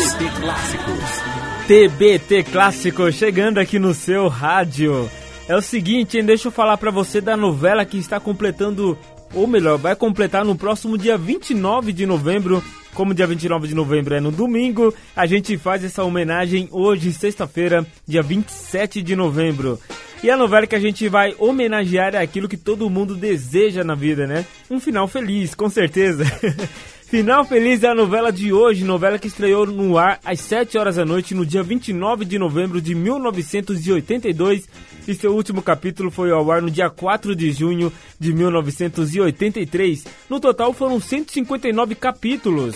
[1.65, 5.09] TBT Clássico chegando aqui no seu rádio.
[5.47, 6.25] É o seguinte, hein?
[6.25, 8.97] deixa eu falar pra você da novela que está completando,
[9.33, 12.61] ou melhor, vai completar no próximo dia 29 de novembro.
[12.93, 17.85] Como dia 29 de novembro é no domingo, a gente faz essa homenagem hoje, sexta-feira,
[18.05, 19.79] dia 27 de novembro.
[20.21, 23.95] E a novela que a gente vai homenagear é aquilo que todo mundo deseja na
[23.95, 24.45] vida, né?
[24.69, 26.25] Um final feliz, com certeza.
[27.09, 30.97] Final Feliz é a novela de hoje, novela que estreou no ar às 7 horas
[30.97, 34.69] da noite no dia 29 de novembro de 1982
[35.07, 40.05] e seu último capítulo foi ao ar no dia 4 de junho de 1983.
[40.29, 42.75] No total foram 159 capítulos.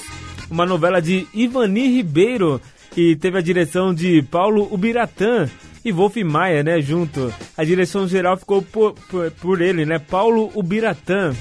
[0.50, 2.60] Uma novela de Ivani Ribeiro
[2.96, 5.50] e teve a direção de Paulo Ubiratã
[5.84, 7.34] e Wolf Maia, né, junto.
[7.58, 11.34] A direção geral ficou por, por, por ele, né, Paulo Ubiratã.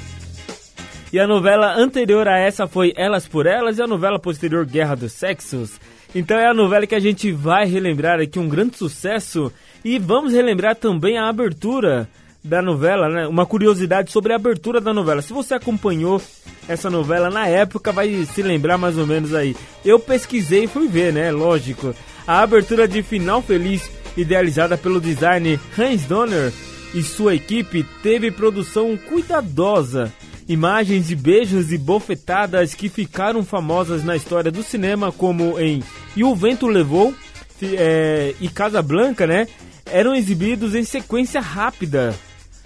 [1.12, 4.94] E a novela anterior a essa foi Elas por Elas e a novela posterior Guerra
[4.94, 5.78] dos Sexos.
[6.14, 9.52] Então é a novela que a gente vai relembrar aqui um grande sucesso
[9.84, 12.08] e vamos relembrar também a abertura
[12.42, 13.26] da novela, né?
[13.26, 15.22] Uma curiosidade sobre a abertura da novela.
[15.22, 16.20] Se você acompanhou
[16.68, 19.56] essa novela na época, vai se lembrar mais ou menos aí.
[19.84, 21.30] Eu pesquisei e fui ver, né?
[21.30, 21.94] Lógico.
[22.26, 26.52] A abertura de Final Feliz, idealizada pelo designer Hans Donner
[26.94, 30.12] e sua equipe, teve produção cuidadosa
[30.48, 35.82] Imagens de beijos e bofetadas que ficaram famosas na história do cinema, como em
[36.16, 37.14] E o Vento Levou
[37.62, 39.46] é, e Casablanca, né?
[39.86, 42.14] Eram exibidos em sequência rápida,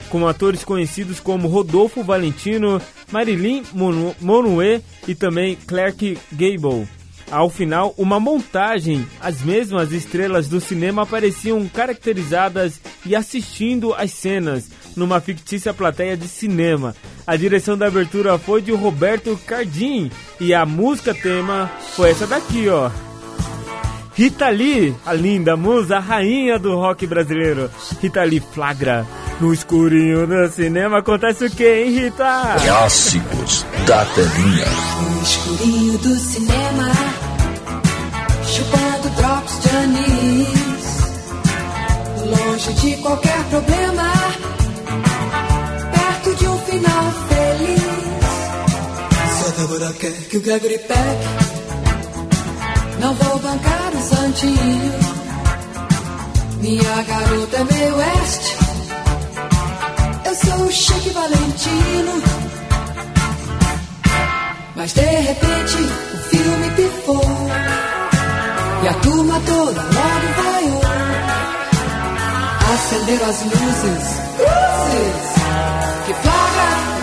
[0.09, 2.81] com atores conhecidos como Rodolfo Valentino,
[3.11, 6.87] Marilyn Mon- Monroe e também Clark Gable.
[7.31, 14.69] Ao final, uma montagem, as mesmas estrelas do cinema apareciam caracterizadas e assistindo às cenas
[14.95, 16.95] numa fictícia plateia de cinema.
[17.27, 20.09] A direção da abertura foi de Roberto Cardim
[20.41, 22.91] e a música tema foi essa daqui, ó.
[24.15, 27.69] Rita Lee, a linda musa, a rainha do rock brasileiro.
[28.01, 29.05] Rita Lee flagra.
[29.39, 32.57] No escurinho do cinema acontece o que, hein, Rita?
[32.63, 34.67] Clássicos da Telinha.
[35.03, 36.91] No escurinho do cinema,
[38.47, 40.49] chupando drops de anis,
[42.25, 44.13] longe de qualquer problema,
[45.93, 47.83] perto de um final feliz.
[49.39, 51.19] Só Débora quer que o Gregory Peck,
[53.01, 54.95] não vou bancar o santinho.
[56.59, 58.57] Minha garota é meio oeste,
[60.45, 62.23] sou o Chique Valentino.
[64.77, 65.77] Mas de repente
[66.13, 67.25] o filme pifou
[68.83, 70.81] E a turma toda logo vaiou
[72.75, 74.05] Acenderam as luzes
[74.39, 75.35] Luzes
[76.05, 76.96] Que flagra, que flagra,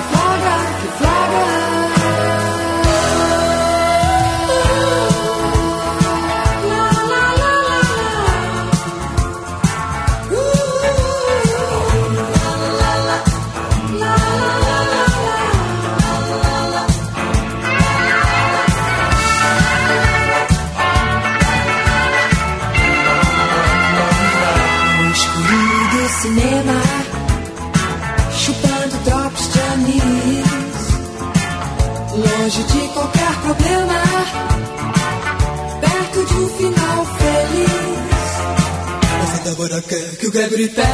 [39.54, 40.88] Mas a Débora quer que o Gregory Peck,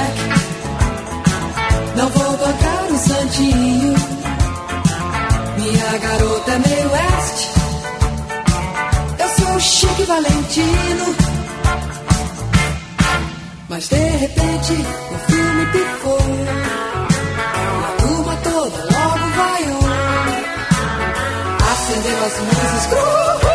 [1.95, 3.93] não vou bancar um santinho.
[5.57, 7.49] Minha garota é meio oeste,
[9.19, 11.15] eu sou o Chique Valentino.
[13.69, 14.73] Mas de repente
[15.11, 16.19] o filme picou.
[17.85, 19.89] A turma toda logo vaiou.
[21.71, 23.48] Acenderam as luzes cruzes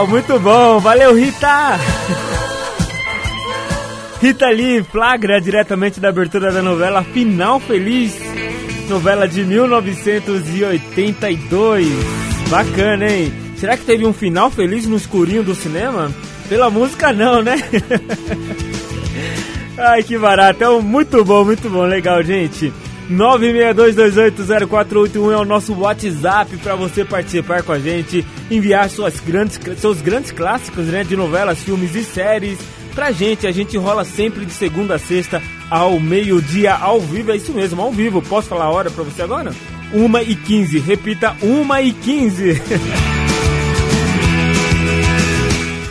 [0.00, 0.78] Uau, muito bom.
[0.80, 1.78] Valeu, Rita.
[4.18, 8.18] Rita Lee flagra diretamente da abertura da novela Final Feliz,
[8.88, 11.86] novela de 1982.
[12.48, 13.30] Bacana, hein?
[13.56, 16.10] Será que teve um final feliz no escurinho do cinema?
[16.48, 17.62] Pela música não, né?
[19.76, 20.64] Ai, que barato.
[20.64, 21.82] É muito bom, muito bom.
[21.82, 22.72] Legal, gente.
[23.10, 30.00] 962280481 é o nosso WhatsApp para você participar com a gente, enviar suas grandes, seus
[30.00, 32.58] grandes clássicos né, de novelas, filmes e séries
[32.94, 33.46] pra gente.
[33.46, 37.32] A gente rola sempre de segunda a sexta ao meio-dia ao vivo.
[37.32, 38.22] É isso mesmo, ao vivo.
[38.22, 39.52] Posso falar a hora pra você agora?
[39.92, 40.78] 1 e 15.
[40.78, 42.62] Repita, 1 e 15.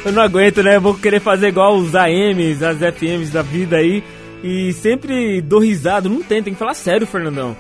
[0.05, 0.77] Eu não aguento, né?
[0.77, 4.01] Eu vou querer fazer igual os AMs, as FMs da vida aí.
[4.43, 6.07] E sempre dou risada.
[6.07, 7.55] Não tem, tem que falar sério, Fernandão.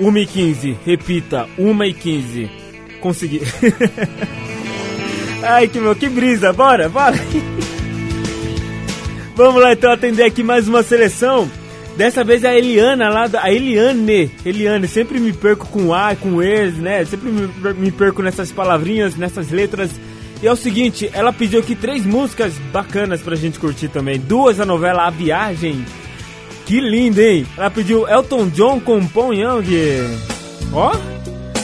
[0.00, 0.76] 1 e 15.
[0.84, 2.50] Repita, 1 e 15.
[3.00, 3.40] Consegui.
[5.42, 6.52] Ai, que meu, que brisa.
[6.52, 7.16] Bora, bora.
[9.36, 11.50] Vamos lá então atender aqui mais uma seleção.
[11.96, 13.30] Dessa vez é a Eliana lá.
[13.40, 14.30] A Eliane.
[14.44, 17.04] Eliane, sempre me perco com A, com E, né?
[17.04, 19.90] Sempre me perco nessas palavrinhas, nessas letras.
[20.42, 24.18] E é o seguinte, ela pediu aqui três músicas bacanas pra gente curtir também.
[24.18, 25.84] Duas da novela A Viagem.
[26.66, 27.46] Que lindo, hein?
[27.56, 29.64] Ela pediu Elton John com Pon Young.
[30.72, 30.92] Ó,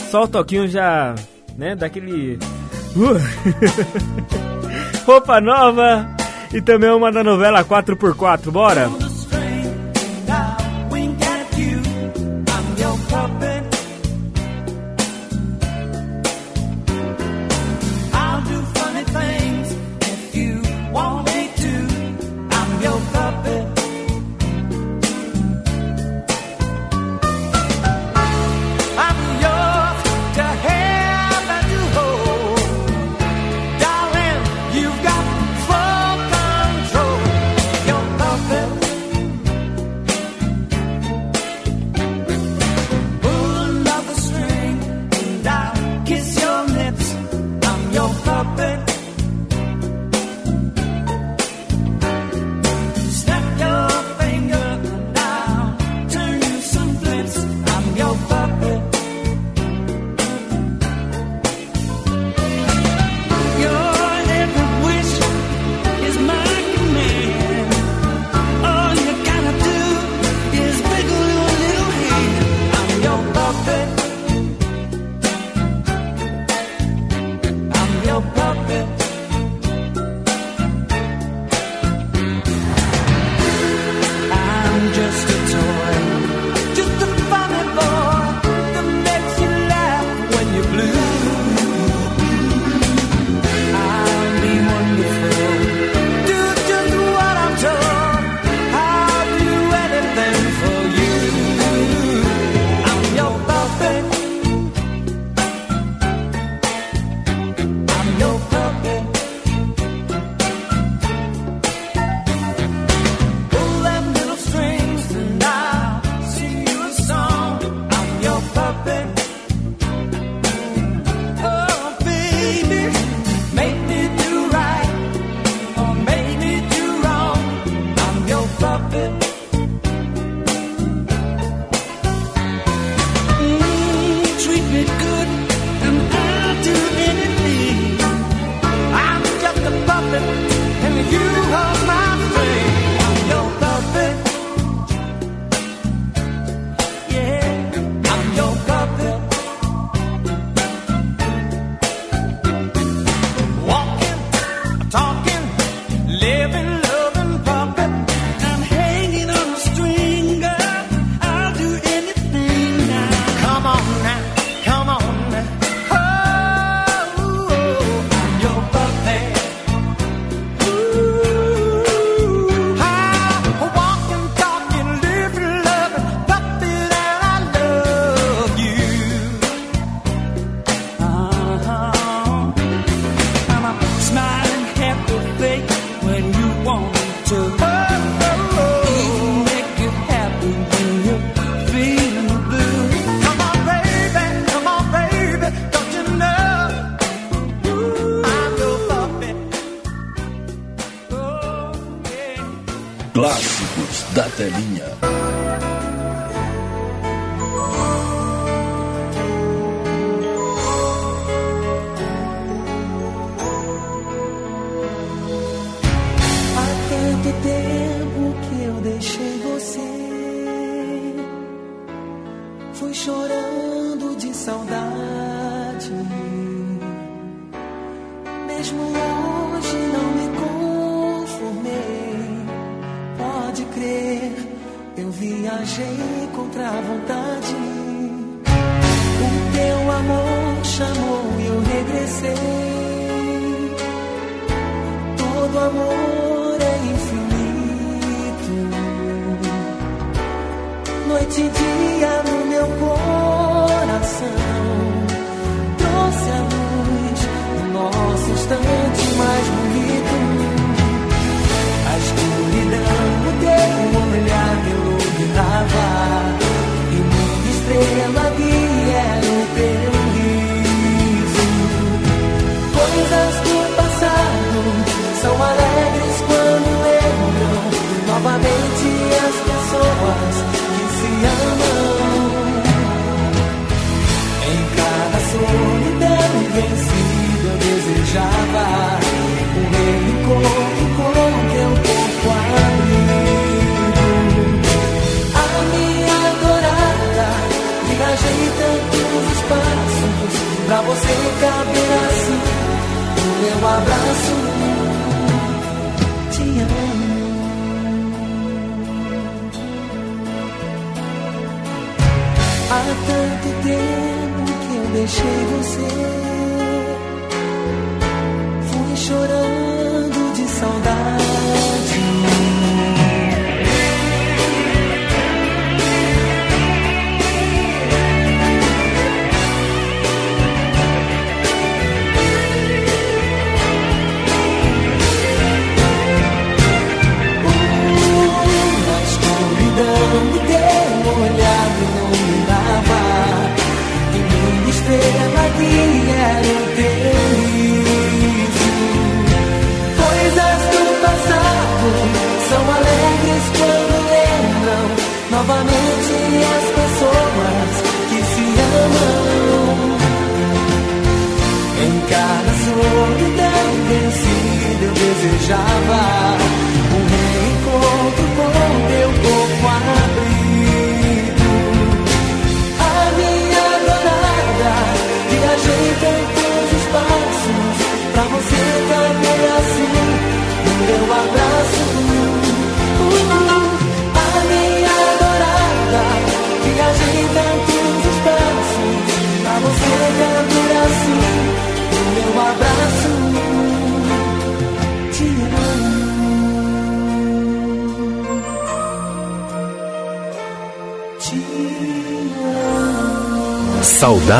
[0.09, 1.15] só o toquinho já,
[1.57, 2.37] né, daquele...
[2.95, 3.19] Uh.
[5.05, 6.07] Roupa nova
[6.53, 8.89] e também uma da novela 4x4, bora?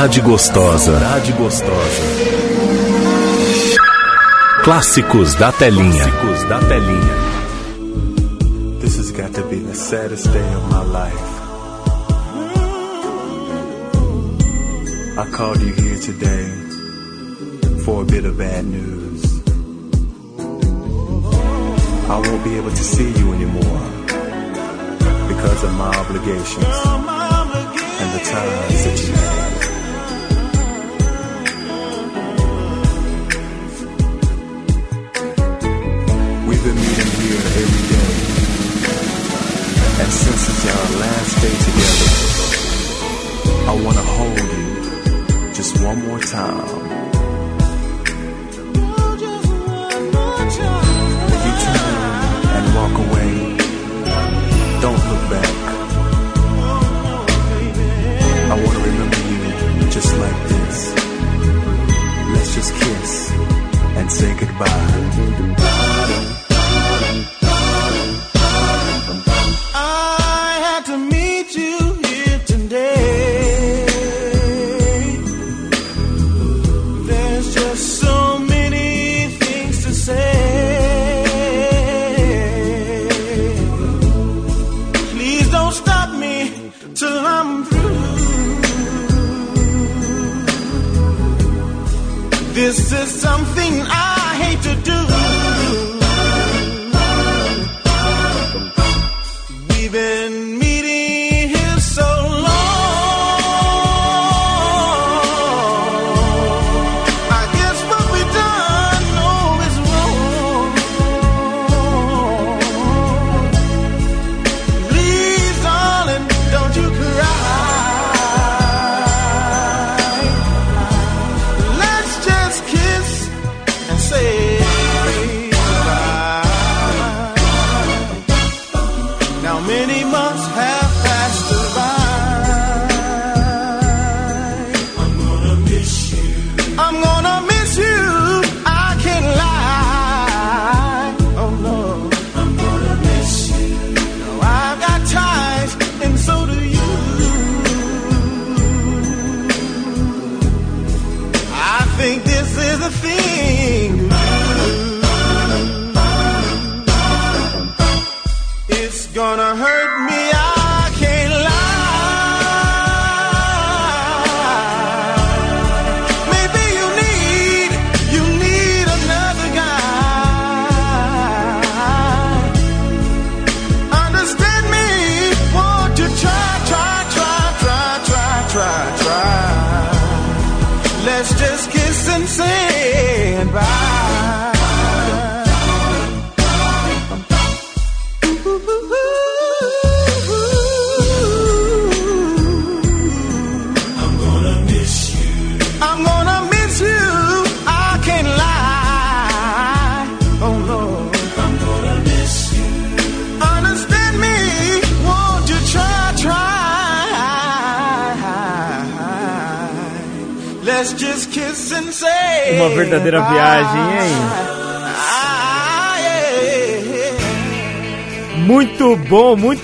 [0.02, 0.94] Cidade Gostosa.
[0.96, 2.02] Cidade Gostosa.
[4.64, 6.10] Clássicos da telinha.
[6.10, 7.16] Clássicos da telinha.
[8.80, 11.14] This has got to be the saddest day of my life.
[15.20, 16.50] I called you here today
[17.86, 19.24] for a bit of bad news.
[22.10, 23.86] I won't be able to see you anymore
[25.28, 26.66] because of my obligations
[28.02, 29.61] and the ties that you made.
[40.24, 42.10] since it's our last day together,
[43.72, 44.66] I wanna hold you
[45.54, 46.70] just one more time.
[51.34, 51.96] If you turn
[52.56, 53.32] and walk away,
[54.86, 55.56] don't look back.
[58.54, 59.42] I wanna remember you
[59.98, 60.78] just like this.
[62.34, 63.12] Let's just kiss
[63.98, 65.31] and say goodbye.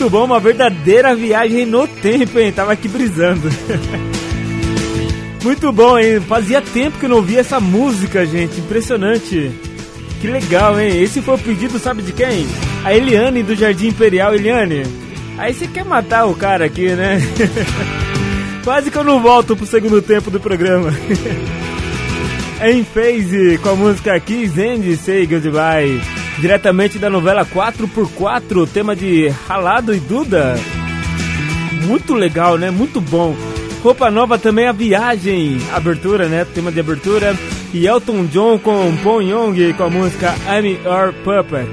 [0.07, 2.51] Muito bom, uma verdadeira viagem no tempo, hein?
[2.51, 3.49] Tava aqui brisando.
[5.43, 6.21] muito bom, hein?
[6.21, 8.59] Fazia tempo que não ouvia essa música, gente.
[8.59, 9.51] Impressionante.
[10.21, 11.01] Que legal, hein?
[11.03, 12.47] Esse foi o pedido, sabe de quem?
[12.85, 14.33] A Eliane do Jardim Imperial.
[14.33, 14.83] Eliane,
[15.37, 17.19] aí você quer matar o cara aqui, né?
[18.63, 20.89] Quase que eu não volto pro segundo tempo do programa.
[22.63, 26.16] em phase com a música Kiss and Say Goodbye.
[26.39, 30.55] Diretamente da novela 4x4, tema de Ralado e Duda.
[31.85, 32.69] Muito legal, né?
[32.69, 33.35] Muito bom.
[33.81, 35.57] Roupa nova também a viagem.
[35.73, 36.45] Abertura, né?
[36.45, 37.35] Tema de abertura.
[37.73, 41.67] E Elton John com Pon Young com a música I'm Your Puppet.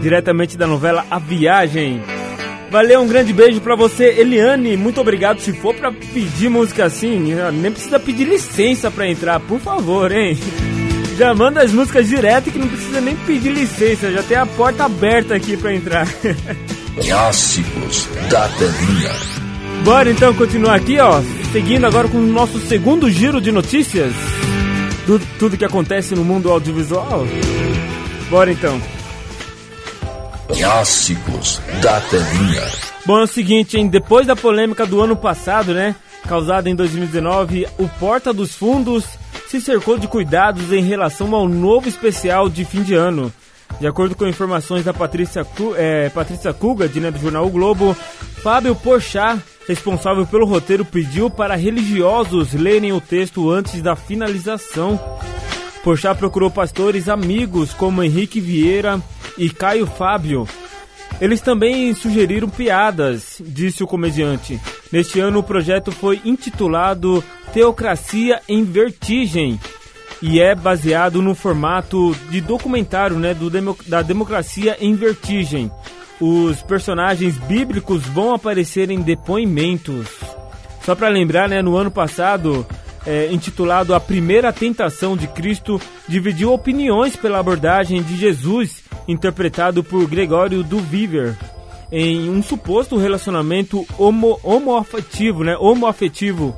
[0.00, 2.00] Diretamente da novela A Viagem.
[2.70, 4.76] Valeu, um grande beijo pra você, Eliane.
[4.76, 5.40] Muito obrigado.
[5.40, 10.36] Se for pra pedir música assim, nem precisa pedir licença pra entrar, por favor, hein?
[11.16, 14.84] Já manda as músicas direto que não precisa nem pedir licença, já tem a porta
[14.84, 16.06] aberta aqui pra entrar.
[17.00, 19.12] Clássicos da telinha.
[19.82, 21.22] Bora então continuar aqui, ó.
[21.52, 24.12] Seguindo agora com o nosso segundo giro de notícias.
[25.06, 27.26] Do, tudo que acontece no mundo audiovisual.
[28.28, 28.80] Bora então.
[30.48, 32.62] Clássicos da telinha.
[33.06, 33.88] Bom, é o seguinte, hein?
[33.88, 35.94] Depois da polêmica do ano passado, né?
[36.26, 39.04] Causada em 2019, o Porta dos Fundos
[39.48, 43.32] se cercou de cuidados em relação ao novo especial de fim de ano.
[43.80, 45.46] De acordo com informações da Patrícia,
[45.76, 47.94] é, Patrícia Kuga, né, do jornal o Globo,
[48.42, 54.98] Fábio Porchat, responsável pelo roteiro, pediu para religiosos lerem o texto antes da finalização.
[55.84, 59.00] Porchat procurou pastores amigos como Henrique Vieira
[59.36, 60.48] e Caio Fábio.
[61.20, 64.60] Eles também sugeriram piadas, disse o comediante.
[64.92, 67.22] Neste ano o projeto foi intitulado
[67.52, 69.58] Teocracia em Vertigem
[70.22, 73.50] e é baseado no formato de documentário né, do
[73.86, 75.70] da democracia em vertigem.
[76.20, 80.08] Os personagens bíblicos vão aparecer em depoimentos.
[80.82, 82.66] Só para lembrar, né, no ano passado,
[83.06, 90.06] é, intitulado A Primeira Tentação de Cristo, dividiu opiniões pela abordagem de Jesus, interpretado por
[90.06, 91.36] Gregório do Viver,
[91.90, 96.56] em um suposto relacionamento homo, homoafetivo, né, homoafetivo.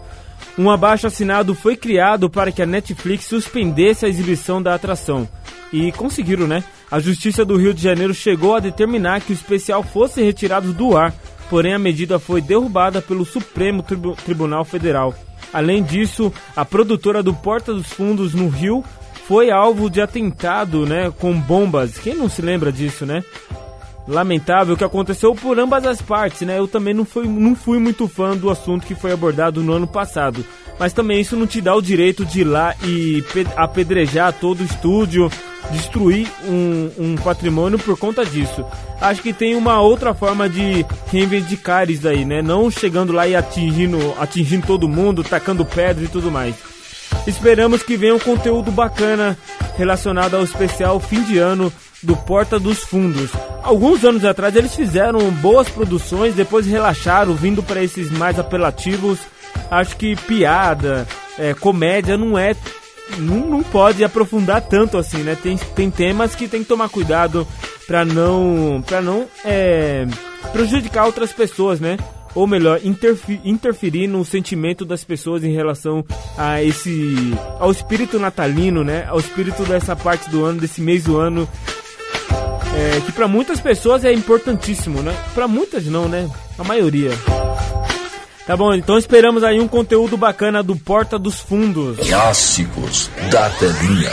[0.57, 5.29] Um abaixo assinado foi criado para que a Netflix suspendesse a exibição da atração.
[5.73, 6.65] E conseguiram, né?
[6.91, 10.97] A Justiça do Rio de Janeiro chegou a determinar que o especial fosse retirado do
[10.97, 11.15] ar,
[11.51, 15.15] porém a medida foi derrubada pelo Supremo Tribu- Tribunal Federal.
[15.53, 18.83] Além disso, a produtora do Porta dos Fundos no Rio
[19.27, 21.99] foi alvo de atentado, né, com bombas.
[21.99, 23.23] Quem não se lembra disso, né?
[24.09, 26.59] Lamentável que aconteceu por ambas as partes, né?
[26.59, 29.86] Eu também não fui, não fui muito fã do assunto que foi abordado no ano
[29.86, 30.43] passado.
[30.78, 34.60] Mas também isso não te dá o direito de ir lá e pe- apedrejar todo
[34.60, 35.30] o estúdio,
[35.70, 38.64] destruir um, um patrimônio por conta disso.
[38.98, 42.40] Acho que tem uma outra forma de reivindicar isso aí, né?
[42.40, 46.55] Não chegando lá e atingindo, atingindo todo mundo, tacando pedra e tudo mais.
[47.26, 49.36] Esperamos que venha um conteúdo bacana
[49.76, 51.70] relacionado ao especial fim de ano
[52.03, 53.31] do Porta dos Fundos.
[53.62, 59.19] Alguns anos atrás eles fizeram boas produções, depois relaxaram, vindo para esses mais apelativos.
[59.70, 61.07] Acho que piada,
[61.39, 62.55] é, comédia não é
[63.16, 65.37] não, não pode aprofundar tanto assim, né?
[65.41, 67.47] Tem, tem temas que tem que tomar cuidado
[67.87, 70.07] pra não, pra não é,
[70.53, 71.97] prejudicar outras pessoas, né?
[72.35, 72.81] Ou melhor,
[73.45, 76.05] interferir no sentimento das pessoas em relação
[76.37, 77.16] a esse.
[77.59, 79.07] ao espírito natalino, né?
[79.09, 81.49] Ao espírito dessa parte do ano, desse mês do ano.
[82.75, 85.15] É, que pra muitas pessoas é importantíssimo, né?
[85.35, 86.29] Pra muitas não, né?
[86.59, 87.11] A maioria.
[88.47, 91.99] Tá bom, então esperamos aí um conteúdo bacana do Porta dos Fundos.
[91.99, 94.12] Clássicos da telinha.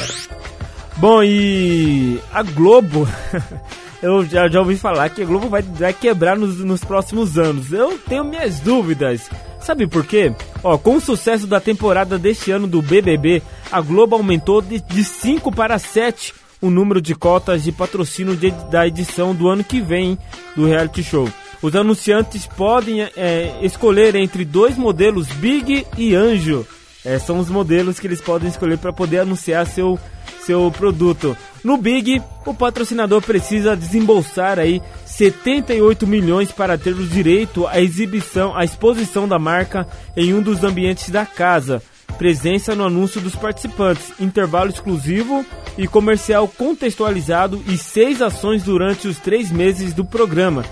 [0.98, 3.08] Bom, e a Globo,
[4.04, 7.72] eu já, já ouvi falar que a Globo vai, vai quebrar nos, nos próximos anos.
[7.72, 9.30] Eu tenho minhas dúvidas.
[9.60, 10.34] Sabe por quê?
[10.64, 13.42] Ó, com o sucesso da temporada deste ano do BBB,
[13.72, 16.34] a Globo aumentou de, de 5 para 7
[16.66, 20.18] o número de cotas de patrocínio de- da edição do ano que vem
[20.56, 21.30] do reality show.
[21.62, 26.66] Os anunciantes podem é, escolher entre dois modelos Big e Anjo.
[27.04, 30.00] É, são os modelos que eles podem escolher para poder anunciar seu,
[30.44, 31.38] seu produto.
[31.64, 38.56] No Big, o patrocinador precisa desembolsar aí 78 milhões para ter o direito à exibição,
[38.56, 39.88] à exposição da marca
[40.18, 41.82] em um dos ambientes da casa.
[42.18, 45.46] Presença no anúncio dos participantes, intervalo exclusivo
[45.78, 50.64] e comercial contextualizado e seis ações durante os três meses do programa.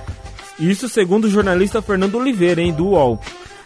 [0.60, 3.20] Isso segundo o jornalista Fernando Oliveira, hein, do UOL.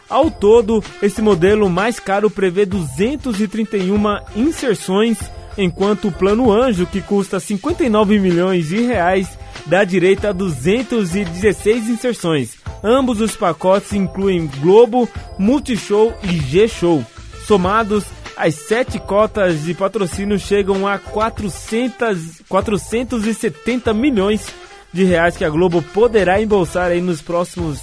[0.10, 4.02] Ao todo, esse modelo mais caro prevê 231
[4.36, 5.20] inserções,
[5.58, 12.56] enquanto o plano Anjo, que custa 59 milhões de reais, dá direito a 216 inserções.
[12.82, 17.04] Ambos os pacotes incluem Globo, Multishow e G-Show.
[17.48, 18.03] Somados,
[18.36, 24.48] as sete cotas de patrocínio chegam a 400, 470 milhões
[24.91, 27.80] de reais que a Globo poderá embolsar aí nos próximos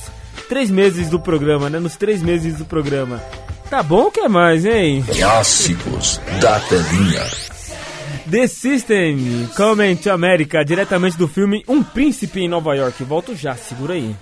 [0.51, 1.79] três meses do programa, né?
[1.79, 3.23] Nos três meses do programa.
[3.71, 5.03] Tá bom, o que mais, hein?
[5.17, 7.23] Clássicos da telinha.
[8.31, 13.03] The System, Coming to America, diretamente do filme Um Príncipe em Nova York.
[13.03, 14.15] Volto já, segura aí.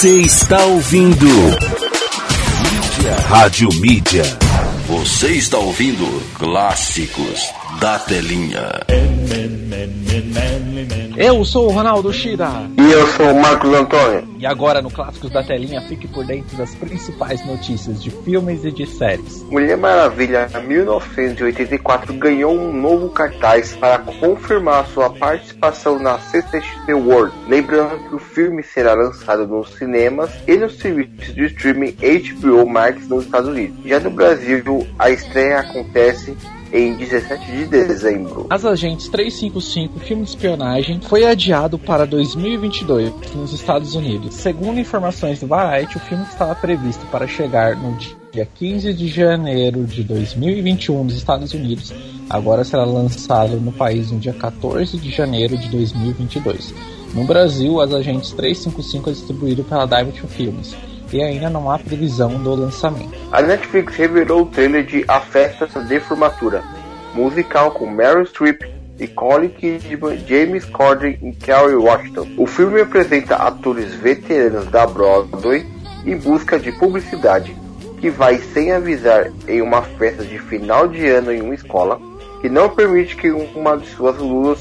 [0.00, 1.26] Você está ouvindo
[3.28, 4.22] Rádio Mídia.
[4.88, 6.06] Você está ouvindo
[6.38, 8.80] Clássicos da Telinha.
[11.18, 12.48] Eu sou o Ronaldo Shida.
[12.90, 14.28] E eu sou o Marcos Antônio.
[14.36, 18.72] E agora no Clássicos da Telinha, fique por dentro das principais notícias de filmes e
[18.72, 19.44] de séries.
[19.44, 27.32] Mulher Maravilha 1984 ganhou um novo cartaz para confirmar sua participação na CCXP World.
[27.46, 33.06] Lembrando que o filme será lançado nos cinemas e nos serviços de streaming HBO Max
[33.06, 33.76] nos Estados Unidos.
[33.84, 36.36] Já no Brasil, a estreia acontece
[36.72, 38.46] em 17 de dezembro.
[38.48, 44.34] As Agentes 355, filme de espionagem, foi adiado para 2022 nos Estados Unidos.
[44.34, 47.96] Segundo informações do Variety, o filme estava previsto para chegar no
[48.32, 51.92] dia 15 de janeiro de 2021 nos Estados Unidos,
[52.28, 56.72] agora será lançado no país no dia 14 de janeiro de 2022.
[57.12, 60.76] No Brasil, As Agentes 355 é distribuído pela Diamond Filmes
[61.12, 63.18] e ainda não há previsão do lançamento.
[63.32, 66.62] A Netflix revelou o trailer de A Festa de Formatura,
[67.14, 68.62] musical com Meryl Streep,
[69.00, 72.28] Nicole Kidman, James Corden e Kerry Washington.
[72.36, 75.66] O filme apresenta atores veteranos da Broadway
[76.04, 77.56] em busca de publicidade,
[77.98, 82.00] que vai sem avisar em uma festa de final de ano em uma escola,
[82.40, 84.58] que não permite que uma de suas alunas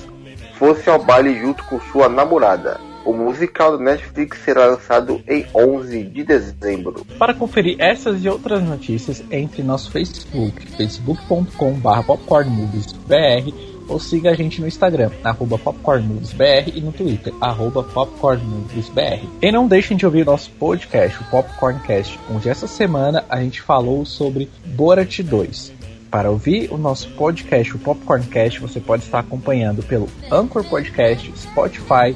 [0.58, 2.80] fosse ao baile junto com sua namorada.
[3.06, 7.06] O musical do Netflix será lançado em 11 de dezembro.
[7.18, 14.62] Para conferir essas e outras notícias, entre nosso Facebook, facebook.com.br popcornmoviesbr ou siga a gente
[14.62, 19.28] no Instagram, arroba popcornmoviesbr e no Twitter, arroba popcornmoviesbr.
[19.42, 24.06] E não deixem de ouvir nosso podcast, o Popcorncast, onde essa semana a gente falou
[24.06, 25.74] sobre Borat 2.
[26.10, 32.16] Para ouvir o nosso podcast, o Popcorncast, você pode estar acompanhando pelo Anchor Podcast, Spotify,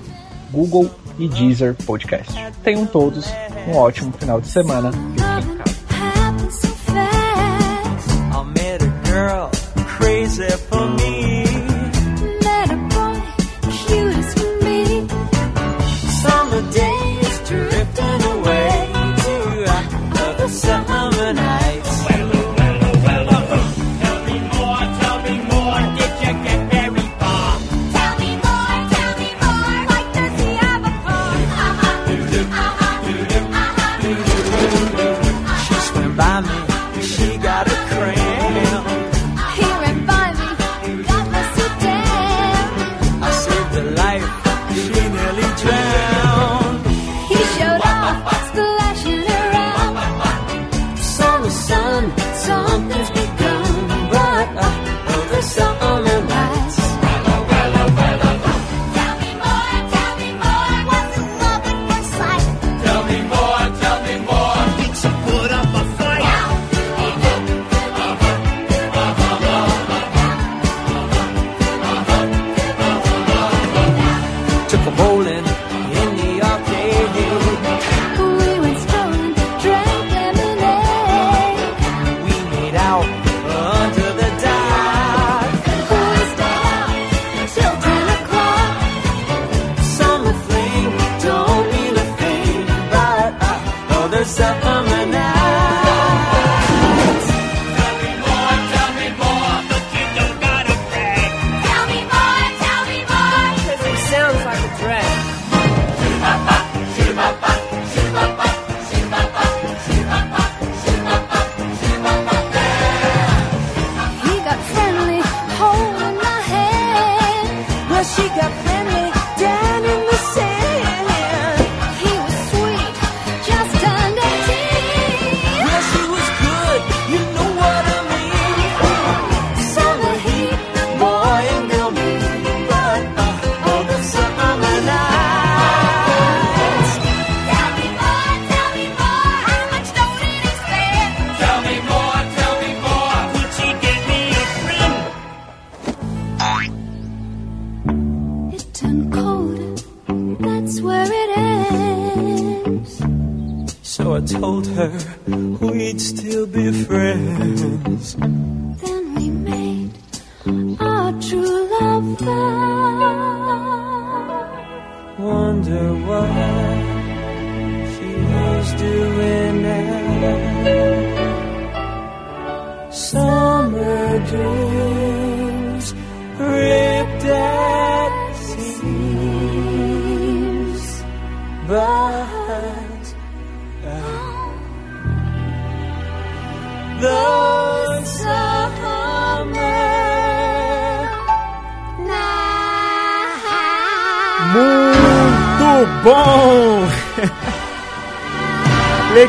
[0.52, 0.90] Google
[1.20, 2.34] e Deezer Podcast.
[2.64, 3.26] Tenham todos
[3.68, 4.92] um ótimo final de semana.
[9.14, 11.53] Girl crazy for me.
[16.54, 16.83] Summer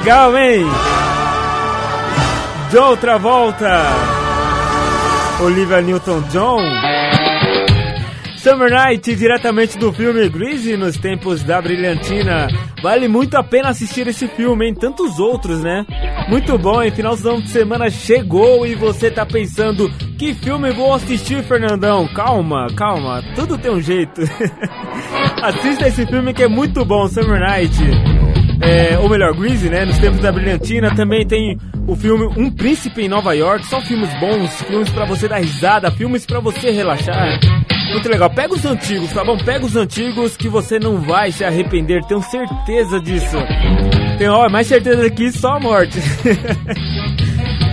[0.05, 0.67] Legal, hein?
[2.71, 3.85] John Travolta,
[5.43, 6.61] Olivia Newton-John,
[8.37, 12.49] Summer Night, diretamente do filme Greasy nos tempos da brilhantina.
[12.83, 15.87] Vale muito a pena assistir esse filme, em tantos outros, né?
[16.29, 16.91] Muito bom, hein?
[16.91, 22.07] Finalzão de semana chegou e você tá pensando, que filme vou assistir, Fernandão?
[22.09, 24.21] Calma, calma, tudo tem um jeito.
[25.43, 28.14] Assista esse filme que é muito bom, Summer Night.
[28.67, 29.85] É, ou melhor, Greasy, né?
[29.85, 30.95] Nos tempos da brilhantina.
[30.95, 33.67] Também tem o filme Um Príncipe em Nova York.
[33.67, 37.39] Só filmes bons, filmes pra você dar risada, filmes pra você relaxar.
[37.93, 38.31] Muito legal.
[38.31, 39.37] Pega os antigos, tá bom?
[39.37, 42.03] Pega os antigos que você não vai se arrepender.
[42.07, 43.37] Tenho certeza disso.
[44.19, 45.99] Tenho ó, mais certeza que só a morte.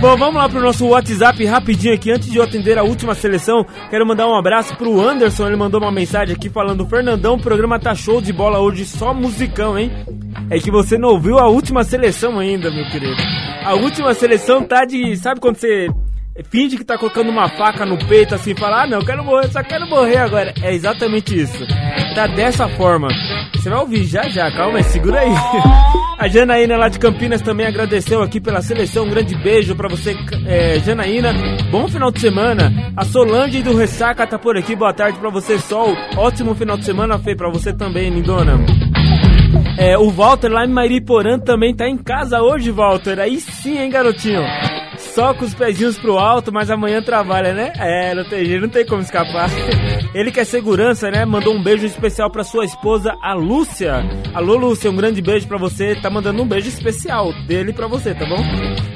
[0.02, 2.10] Bom, vamos lá pro nosso WhatsApp rapidinho aqui.
[2.10, 5.46] Antes de eu atender a última seleção, quero mandar um abraço pro Anderson.
[5.46, 9.14] Ele mandou uma mensagem aqui falando: Fernandão, o programa tá show de bola hoje, só
[9.14, 9.92] musicão, hein?
[10.52, 13.16] É que você não ouviu a última seleção ainda, meu querido.
[13.64, 15.16] A última seleção tá de.
[15.16, 15.88] Sabe quando você
[16.50, 19.62] finge que tá colocando uma faca no peito assim, fala, ah não, quero morrer, só
[19.62, 20.52] quero morrer agora.
[20.62, 21.66] É exatamente isso.
[22.14, 23.08] Tá dessa forma.
[23.54, 25.32] Você vai ouvir já já, calma aí, segura aí.
[26.18, 29.06] A Janaína lá de Campinas também agradeceu aqui pela seleção.
[29.06, 30.14] Um grande beijo pra você,
[30.46, 31.32] é, Janaína.
[31.70, 32.92] Bom final de semana.
[32.94, 34.76] A Solange do Ressaca tá por aqui.
[34.76, 35.96] Boa tarde pra você, Sol.
[36.16, 38.60] Ótimo final de semana, Fê, pra você também, lindona.
[39.78, 43.18] É, o Walter lá em Mariporã também tá em casa hoje, Walter.
[43.18, 44.42] Aí sim, hein, garotinho?
[44.96, 47.72] Só com os pezinhos pro alto, mas amanhã trabalha, né?
[47.78, 49.50] É, não tem jeito, não tem como escapar.
[50.14, 51.24] Ele que é segurança, né?
[51.24, 54.04] Mandou um beijo especial pra sua esposa, a Lúcia.
[54.34, 55.94] Alô, Lúcia, um grande beijo pra você.
[55.96, 58.42] Tá mandando um beijo especial dele pra você, tá bom?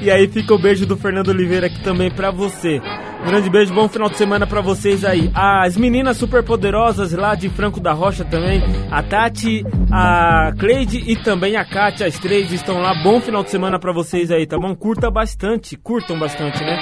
[0.01, 2.79] E aí fica o beijo do Fernando Oliveira aqui também pra você.
[3.27, 5.29] Grande beijo, bom final de semana pra vocês aí.
[5.35, 8.63] As meninas super poderosas lá de Franco da Rocha também.
[8.89, 12.93] A Tati, a Cleide e também a Kátia, as três estão lá.
[13.03, 14.73] Bom final de semana pra vocês aí, tá bom?
[14.73, 16.81] Curta bastante, curtam bastante, né?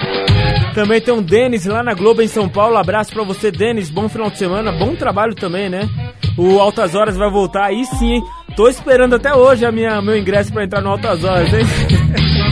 [0.76, 2.77] Também tem um Denis lá na Globo em São Paulo.
[2.77, 3.89] Abraço pra você, Denis.
[3.89, 5.89] Bom final de semana, bom trabalho também, né?
[6.38, 8.23] O Altas Horas vai voltar aí sim, hein?
[8.55, 11.65] Tô esperando até hoje a minha, meu ingresso pra entrar no Altas Horas, hein?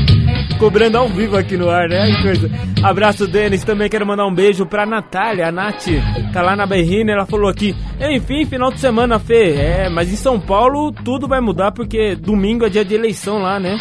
[0.64, 2.22] Cobrando ao vivo aqui no ar, né?
[2.22, 2.50] Coisa.
[2.82, 3.66] Abraço, Denis.
[3.66, 5.50] Também quero mandar um beijo pra Natália.
[5.50, 5.88] A Nath
[6.32, 7.12] tá lá na Berrina.
[7.12, 9.56] Ela falou aqui: Enfim, final de semana, Fê.
[9.56, 13.60] É, mas em São Paulo tudo vai mudar porque domingo é dia de eleição lá,
[13.60, 13.78] né?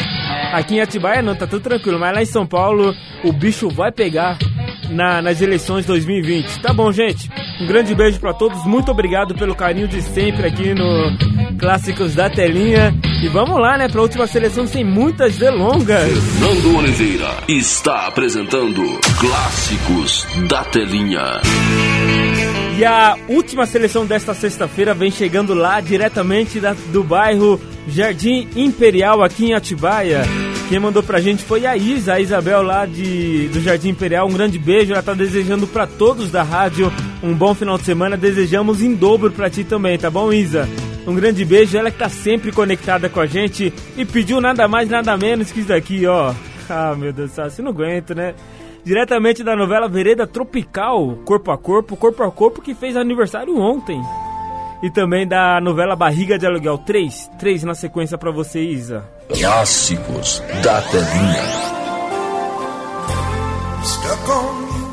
[0.51, 1.97] Aqui em Atibaia não, tá tudo tranquilo.
[1.97, 2.93] Mas lá em São Paulo
[3.23, 4.37] o bicho vai pegar
[4.89, 6.59] na, nas eleições 2020.
[6.59, 7.29] Tá bom, gente?
[7.61, 8.65] Um grande beijo pra todos.
[8.65, 12.93] Muito obrigado pelo carinho de sempre aqui no Clássicos da Telinha.
[13.23, 13.87] E vamos lá, né?
[13.87, 16.11] Pra última seleção sem muitas delongas.
[16.63, 18.81] Fernando Oliveira está apresentando
[19.19, 21.39] Clássicos da Telinha.
[22.77, 29.23] E a última seleção desta sexta-feira vem chegando lá diretamente da- do bairro Jardim Imperial,
[29.23, 30.23] aqui em Atibaia.
[30.69, 34.27] Quem mandou pra gente foi a Isa, a Isabel lá de, do Jardim Imperial.
[34.27, 36.91] Um grande beijo, ela tá desejando pra todos da rádio
[37.21, 38.17] um bom final de semana.
[38.17, 40.67] Desejamos em dobro pra ti também, tá bom, Isa?
[41.05, 44.89] Um grande beijo, ela que tá sempre conectada com a gente e pediu nada mais,
[44.89, 46.33] nada menos que isso daqui, ó.
[46.69, 48.33] Ah, meu Deus do céu, você não aguenta, né?
[48.83, 54.01] Diretamente da novela Vereda Tropical, Corpo a Corpo, Corpo a Corpo, que fez aniversário ontem.
[54.81, 59.05] E também da novela Barriga de Aluguel 3, 3 na sequência pra você, Isa.
[59.29, 61.73] Clássicos da Telinha.
[63.83, 64.87] stuck on you.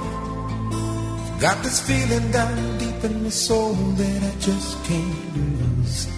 [1.40, 6.08] Got this feeling down deep in my soul that I just can't lose.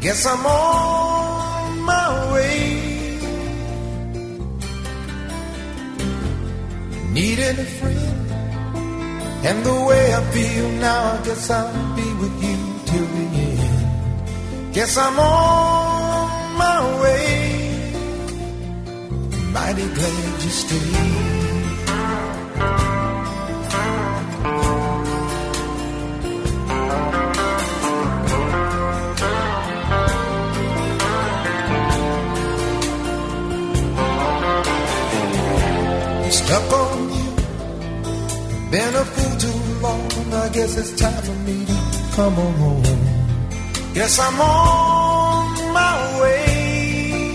[0.00, 2.65] Guess I'm on my way.
[7.16, 8.30] Needing a friend,
[9.48, 14.74] and the way I feel now, I guess I'll be with you till the end.
[14.74, 17.24] Guess I'm on my way.
[19.50, 21.55] Mighty glad you stayed.
[40.66, 41.76] Guess it's time for me to
[42.16, 42.82] come on home.
[43.94, 47.34] Guess I'm on my way.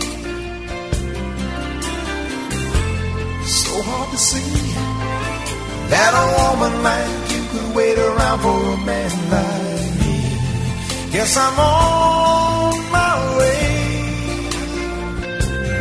[3.45, 4.51] So hard to see
[5.91, 10.17] that a woman like you could wait around for a man like me.
[11.13, 13.63] Guess I'm on my way.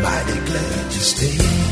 [0.05, 1.70] Mighty glad you stayed.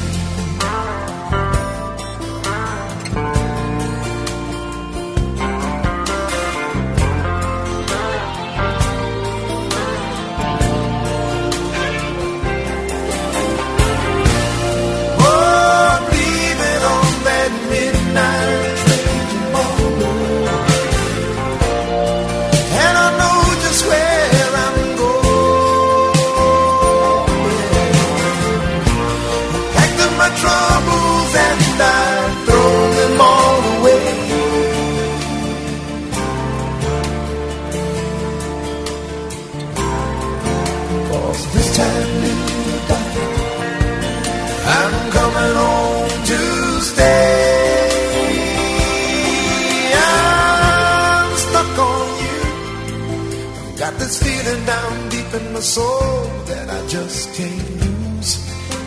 [55.59, 58.33] a soul that I just can't lose.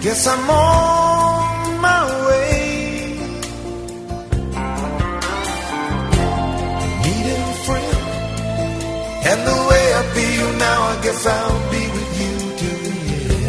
[0.04, 3.20] Guess I'm on my way.
[7.04, 7.98] Needed a friend,
[9.30, 12.98] and the way I feel now, I guess I'll be with you till the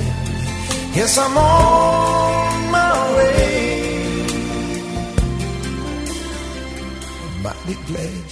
[0.02, 0.96] end.
[0.98, 3.52] Yes, I'm on my way.
[7.24, 8.31] I'm mighty glad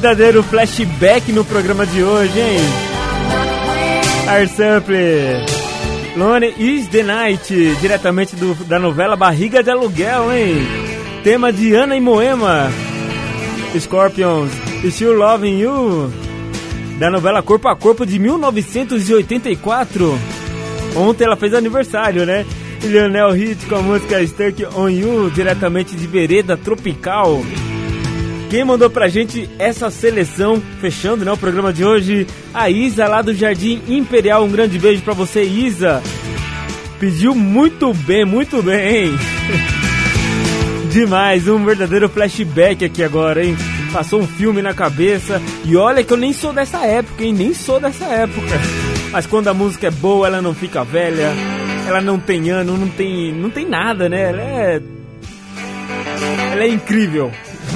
[0.00, 2.58] Verdadeiro flashback no programa de hoje, hein?
[4.28, 5.44] Airsample.
[6.16, 10.66] Lone is the Night, diretamente do, da novela Barriga de Aluguel, hein?
[11.22, 12.72] Tema de Ana e Moema.
[13.78, 14.50] Scorpions,
[14.90, 16.10] Still Loving You.
[16.98, 20.18] Da novela Corpo a Corpo de 1984.
[20.96, 22.46] Ontem ela fez aniversário, né?
[22.82, 27.42] Lionel Hit com a música Stuck on You, diretamente de Vereda Tropical.
[28.50, 33.22] Quem mandou pra gente essa seleção, fechando né, o programa de hoje, a Isa lá
[33.22, 34.44] do Jardim Imperial.
[34.44, 36.02] Um grande beijo pra você, Isa.
[36.98, 39.16] Pediu muito bem, muito bem.
[40.90, 43.56] Demais, um verdadeiro flashback aqui agora, hein?
[43.92, 45.40] Passou um filme na cabeça.
[45.64, 47.32] E olha que eu nem sou dessa época, hein?
[47.32, 48.60] Nem sou dessa época.
[49.12, 51.32] Mas quando a música é boa, ela não fica velha.
[51.86, 54.22] Ela não tem ano, não tem, não tem nada, né?
[54.22, 54.82] Ela é
[56.52, 57.30] ela é incrível.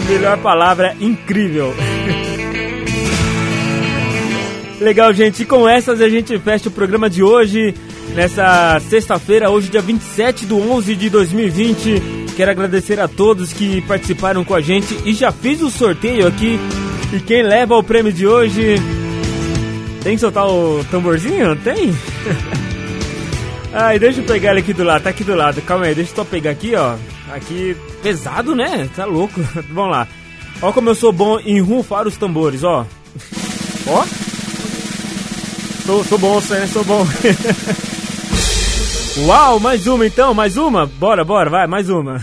[0.08, 1.74] Melhor palavra, incrível.
[4.80, 5.42] Legal, gente.
[5.42, 7.74] E com essas a gente fecha o programa de hoje.
[8.14, 12.02] Nessa sexta-feira, hoje, dia 27 do 11 de 2020.
[12.36, 16.58] Quero agradecer a todos que participaram com a gente e já fiz o sorteio aqui.
[17.12, 18.74] E quem leva o prêmio de hoje.
[20.02, 21.56] Tem que soltar o tamborzinho?
[21.56, 21.94] Tem?
[23.72, 25.62] Ai, deixa eu pegar ele aqui do lado, tá aqui do lado.
[25.62, 26.94] Calma aí, deixa eu só pegar aqui, ó.
[27.34, 28.88] Aqui, pesado, né?
[28.94, 29.40] Tá louco.
[29.70, 30.06] Vamos lá.
[30.62, 32.86] Ó como eu sou bom em rufar os tambores, ó.
[33.88, 34.04] Ó.
[35.84, 36.66] Sou, sou bom, né?
[36.68, 37.04] Sou bom.
[39.26, 40.86] Uau, mais uma então, mais uma?
[40.86, 42.22] Bora, bora, vai, mais uma.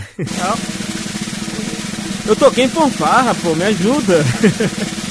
[2.26, 4.24] Eu toquei em fanfarra, pô, me ajuda.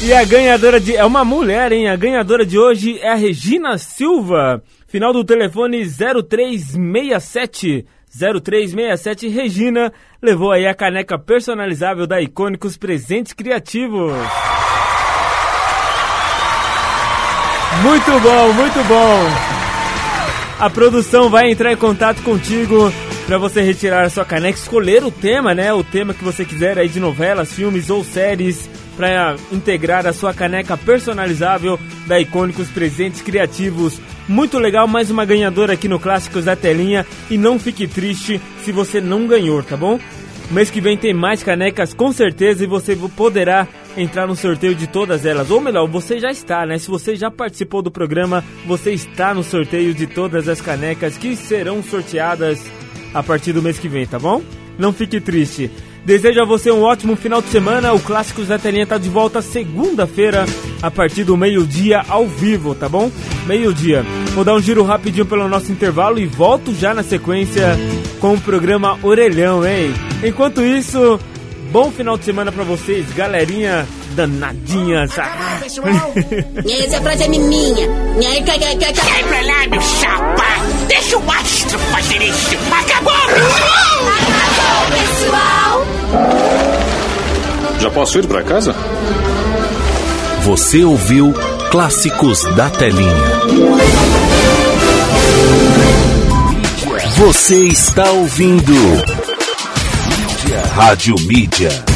[0.00, 0.94] E a ganhadora de.
[0.94, 1.88] É uma mulher, hein?
[1.88, 4.62] A ganhadora de hoje é a Regina Silva.
[4.86, 7.84] Final do telefone 0367.
[8.10, 14.12] 0367 Regina levou aí a caneca personalizável da Icônicos Presentes Criativos.
[17.82, 19.48] Muito bom, muito bom.
[20.58, 22.92] A produção vai entrar em contato contigo
[23.26, 25.72] para você retirar a sua caneca, escolher o tema, né?
[25.72, 28.68] O tema que você quiser aí de novelas, filmes ou séries
[28.98, 34.00] para integrar a sua caneca personalizável da Icônicos Presentes Criativos.
[34.28, 38.72] Muito legal, mais uma ganhadora aqui no Clássicos da Telinha e não fique triste se
[38.72, 40.00] você não ganhou, tá bom?
[40.50, 44.88] Mês que vem tem mais canecas com certeza e você poderá entrar no sorteio de
[44.88, 45.48] todas elas.
[45.48, 46.76] Ou melhor, você já está, né?
[46.76, 51.36] Se você já participou do programa, você está no sorteio de todas as canecas que
[51.36, 52.60] serão sorteadas
[53.14, 54.42] a partir do mês que vem, tá bom?
[54.76, 55.70] Não fique triste.
[56.04, 57.92] Desejo a você um ótimo final de semana.
[57.92, 60.46] O Clássicos da Telinha tá de volta segunda-feira,
[60.80, 63.10] a partir do meio-dia, ao vivo, tá bom?
[63.46, 64.04] Meio-dia.
[64.34, 67.76] Vou dar um giro rapidinho pelo nosso intervalo e volto já na sequência
[68.20, 69.92] com o programa Orelhão, hein?
[70.24, 71.20] Enquanto isso,
[71.70, 73.86] bom final de semana pra vocês, galerinha
[74.18, 75.16] danadinhas.
[75.16, 75.60] Ah.
[75.62, 77.88] Essa frase é minha.
[78.20, 80.44] Sai pra lá, meu chapa!
[80.88, 82.56] Deixa o astro fazer isso!
[82.72, 83.12] Acabou!
[84.18, 85.86] Acabou, pessoal!
[87.78, 88.74] Já posso ir pra casa?
[90.42, 91.32] Você ouviu
[91.70, 93.12] Clássicos da Telinha.
[97.18, 98.74] Você está ouvindo
[100.74, 101.87] Rádio Mídia.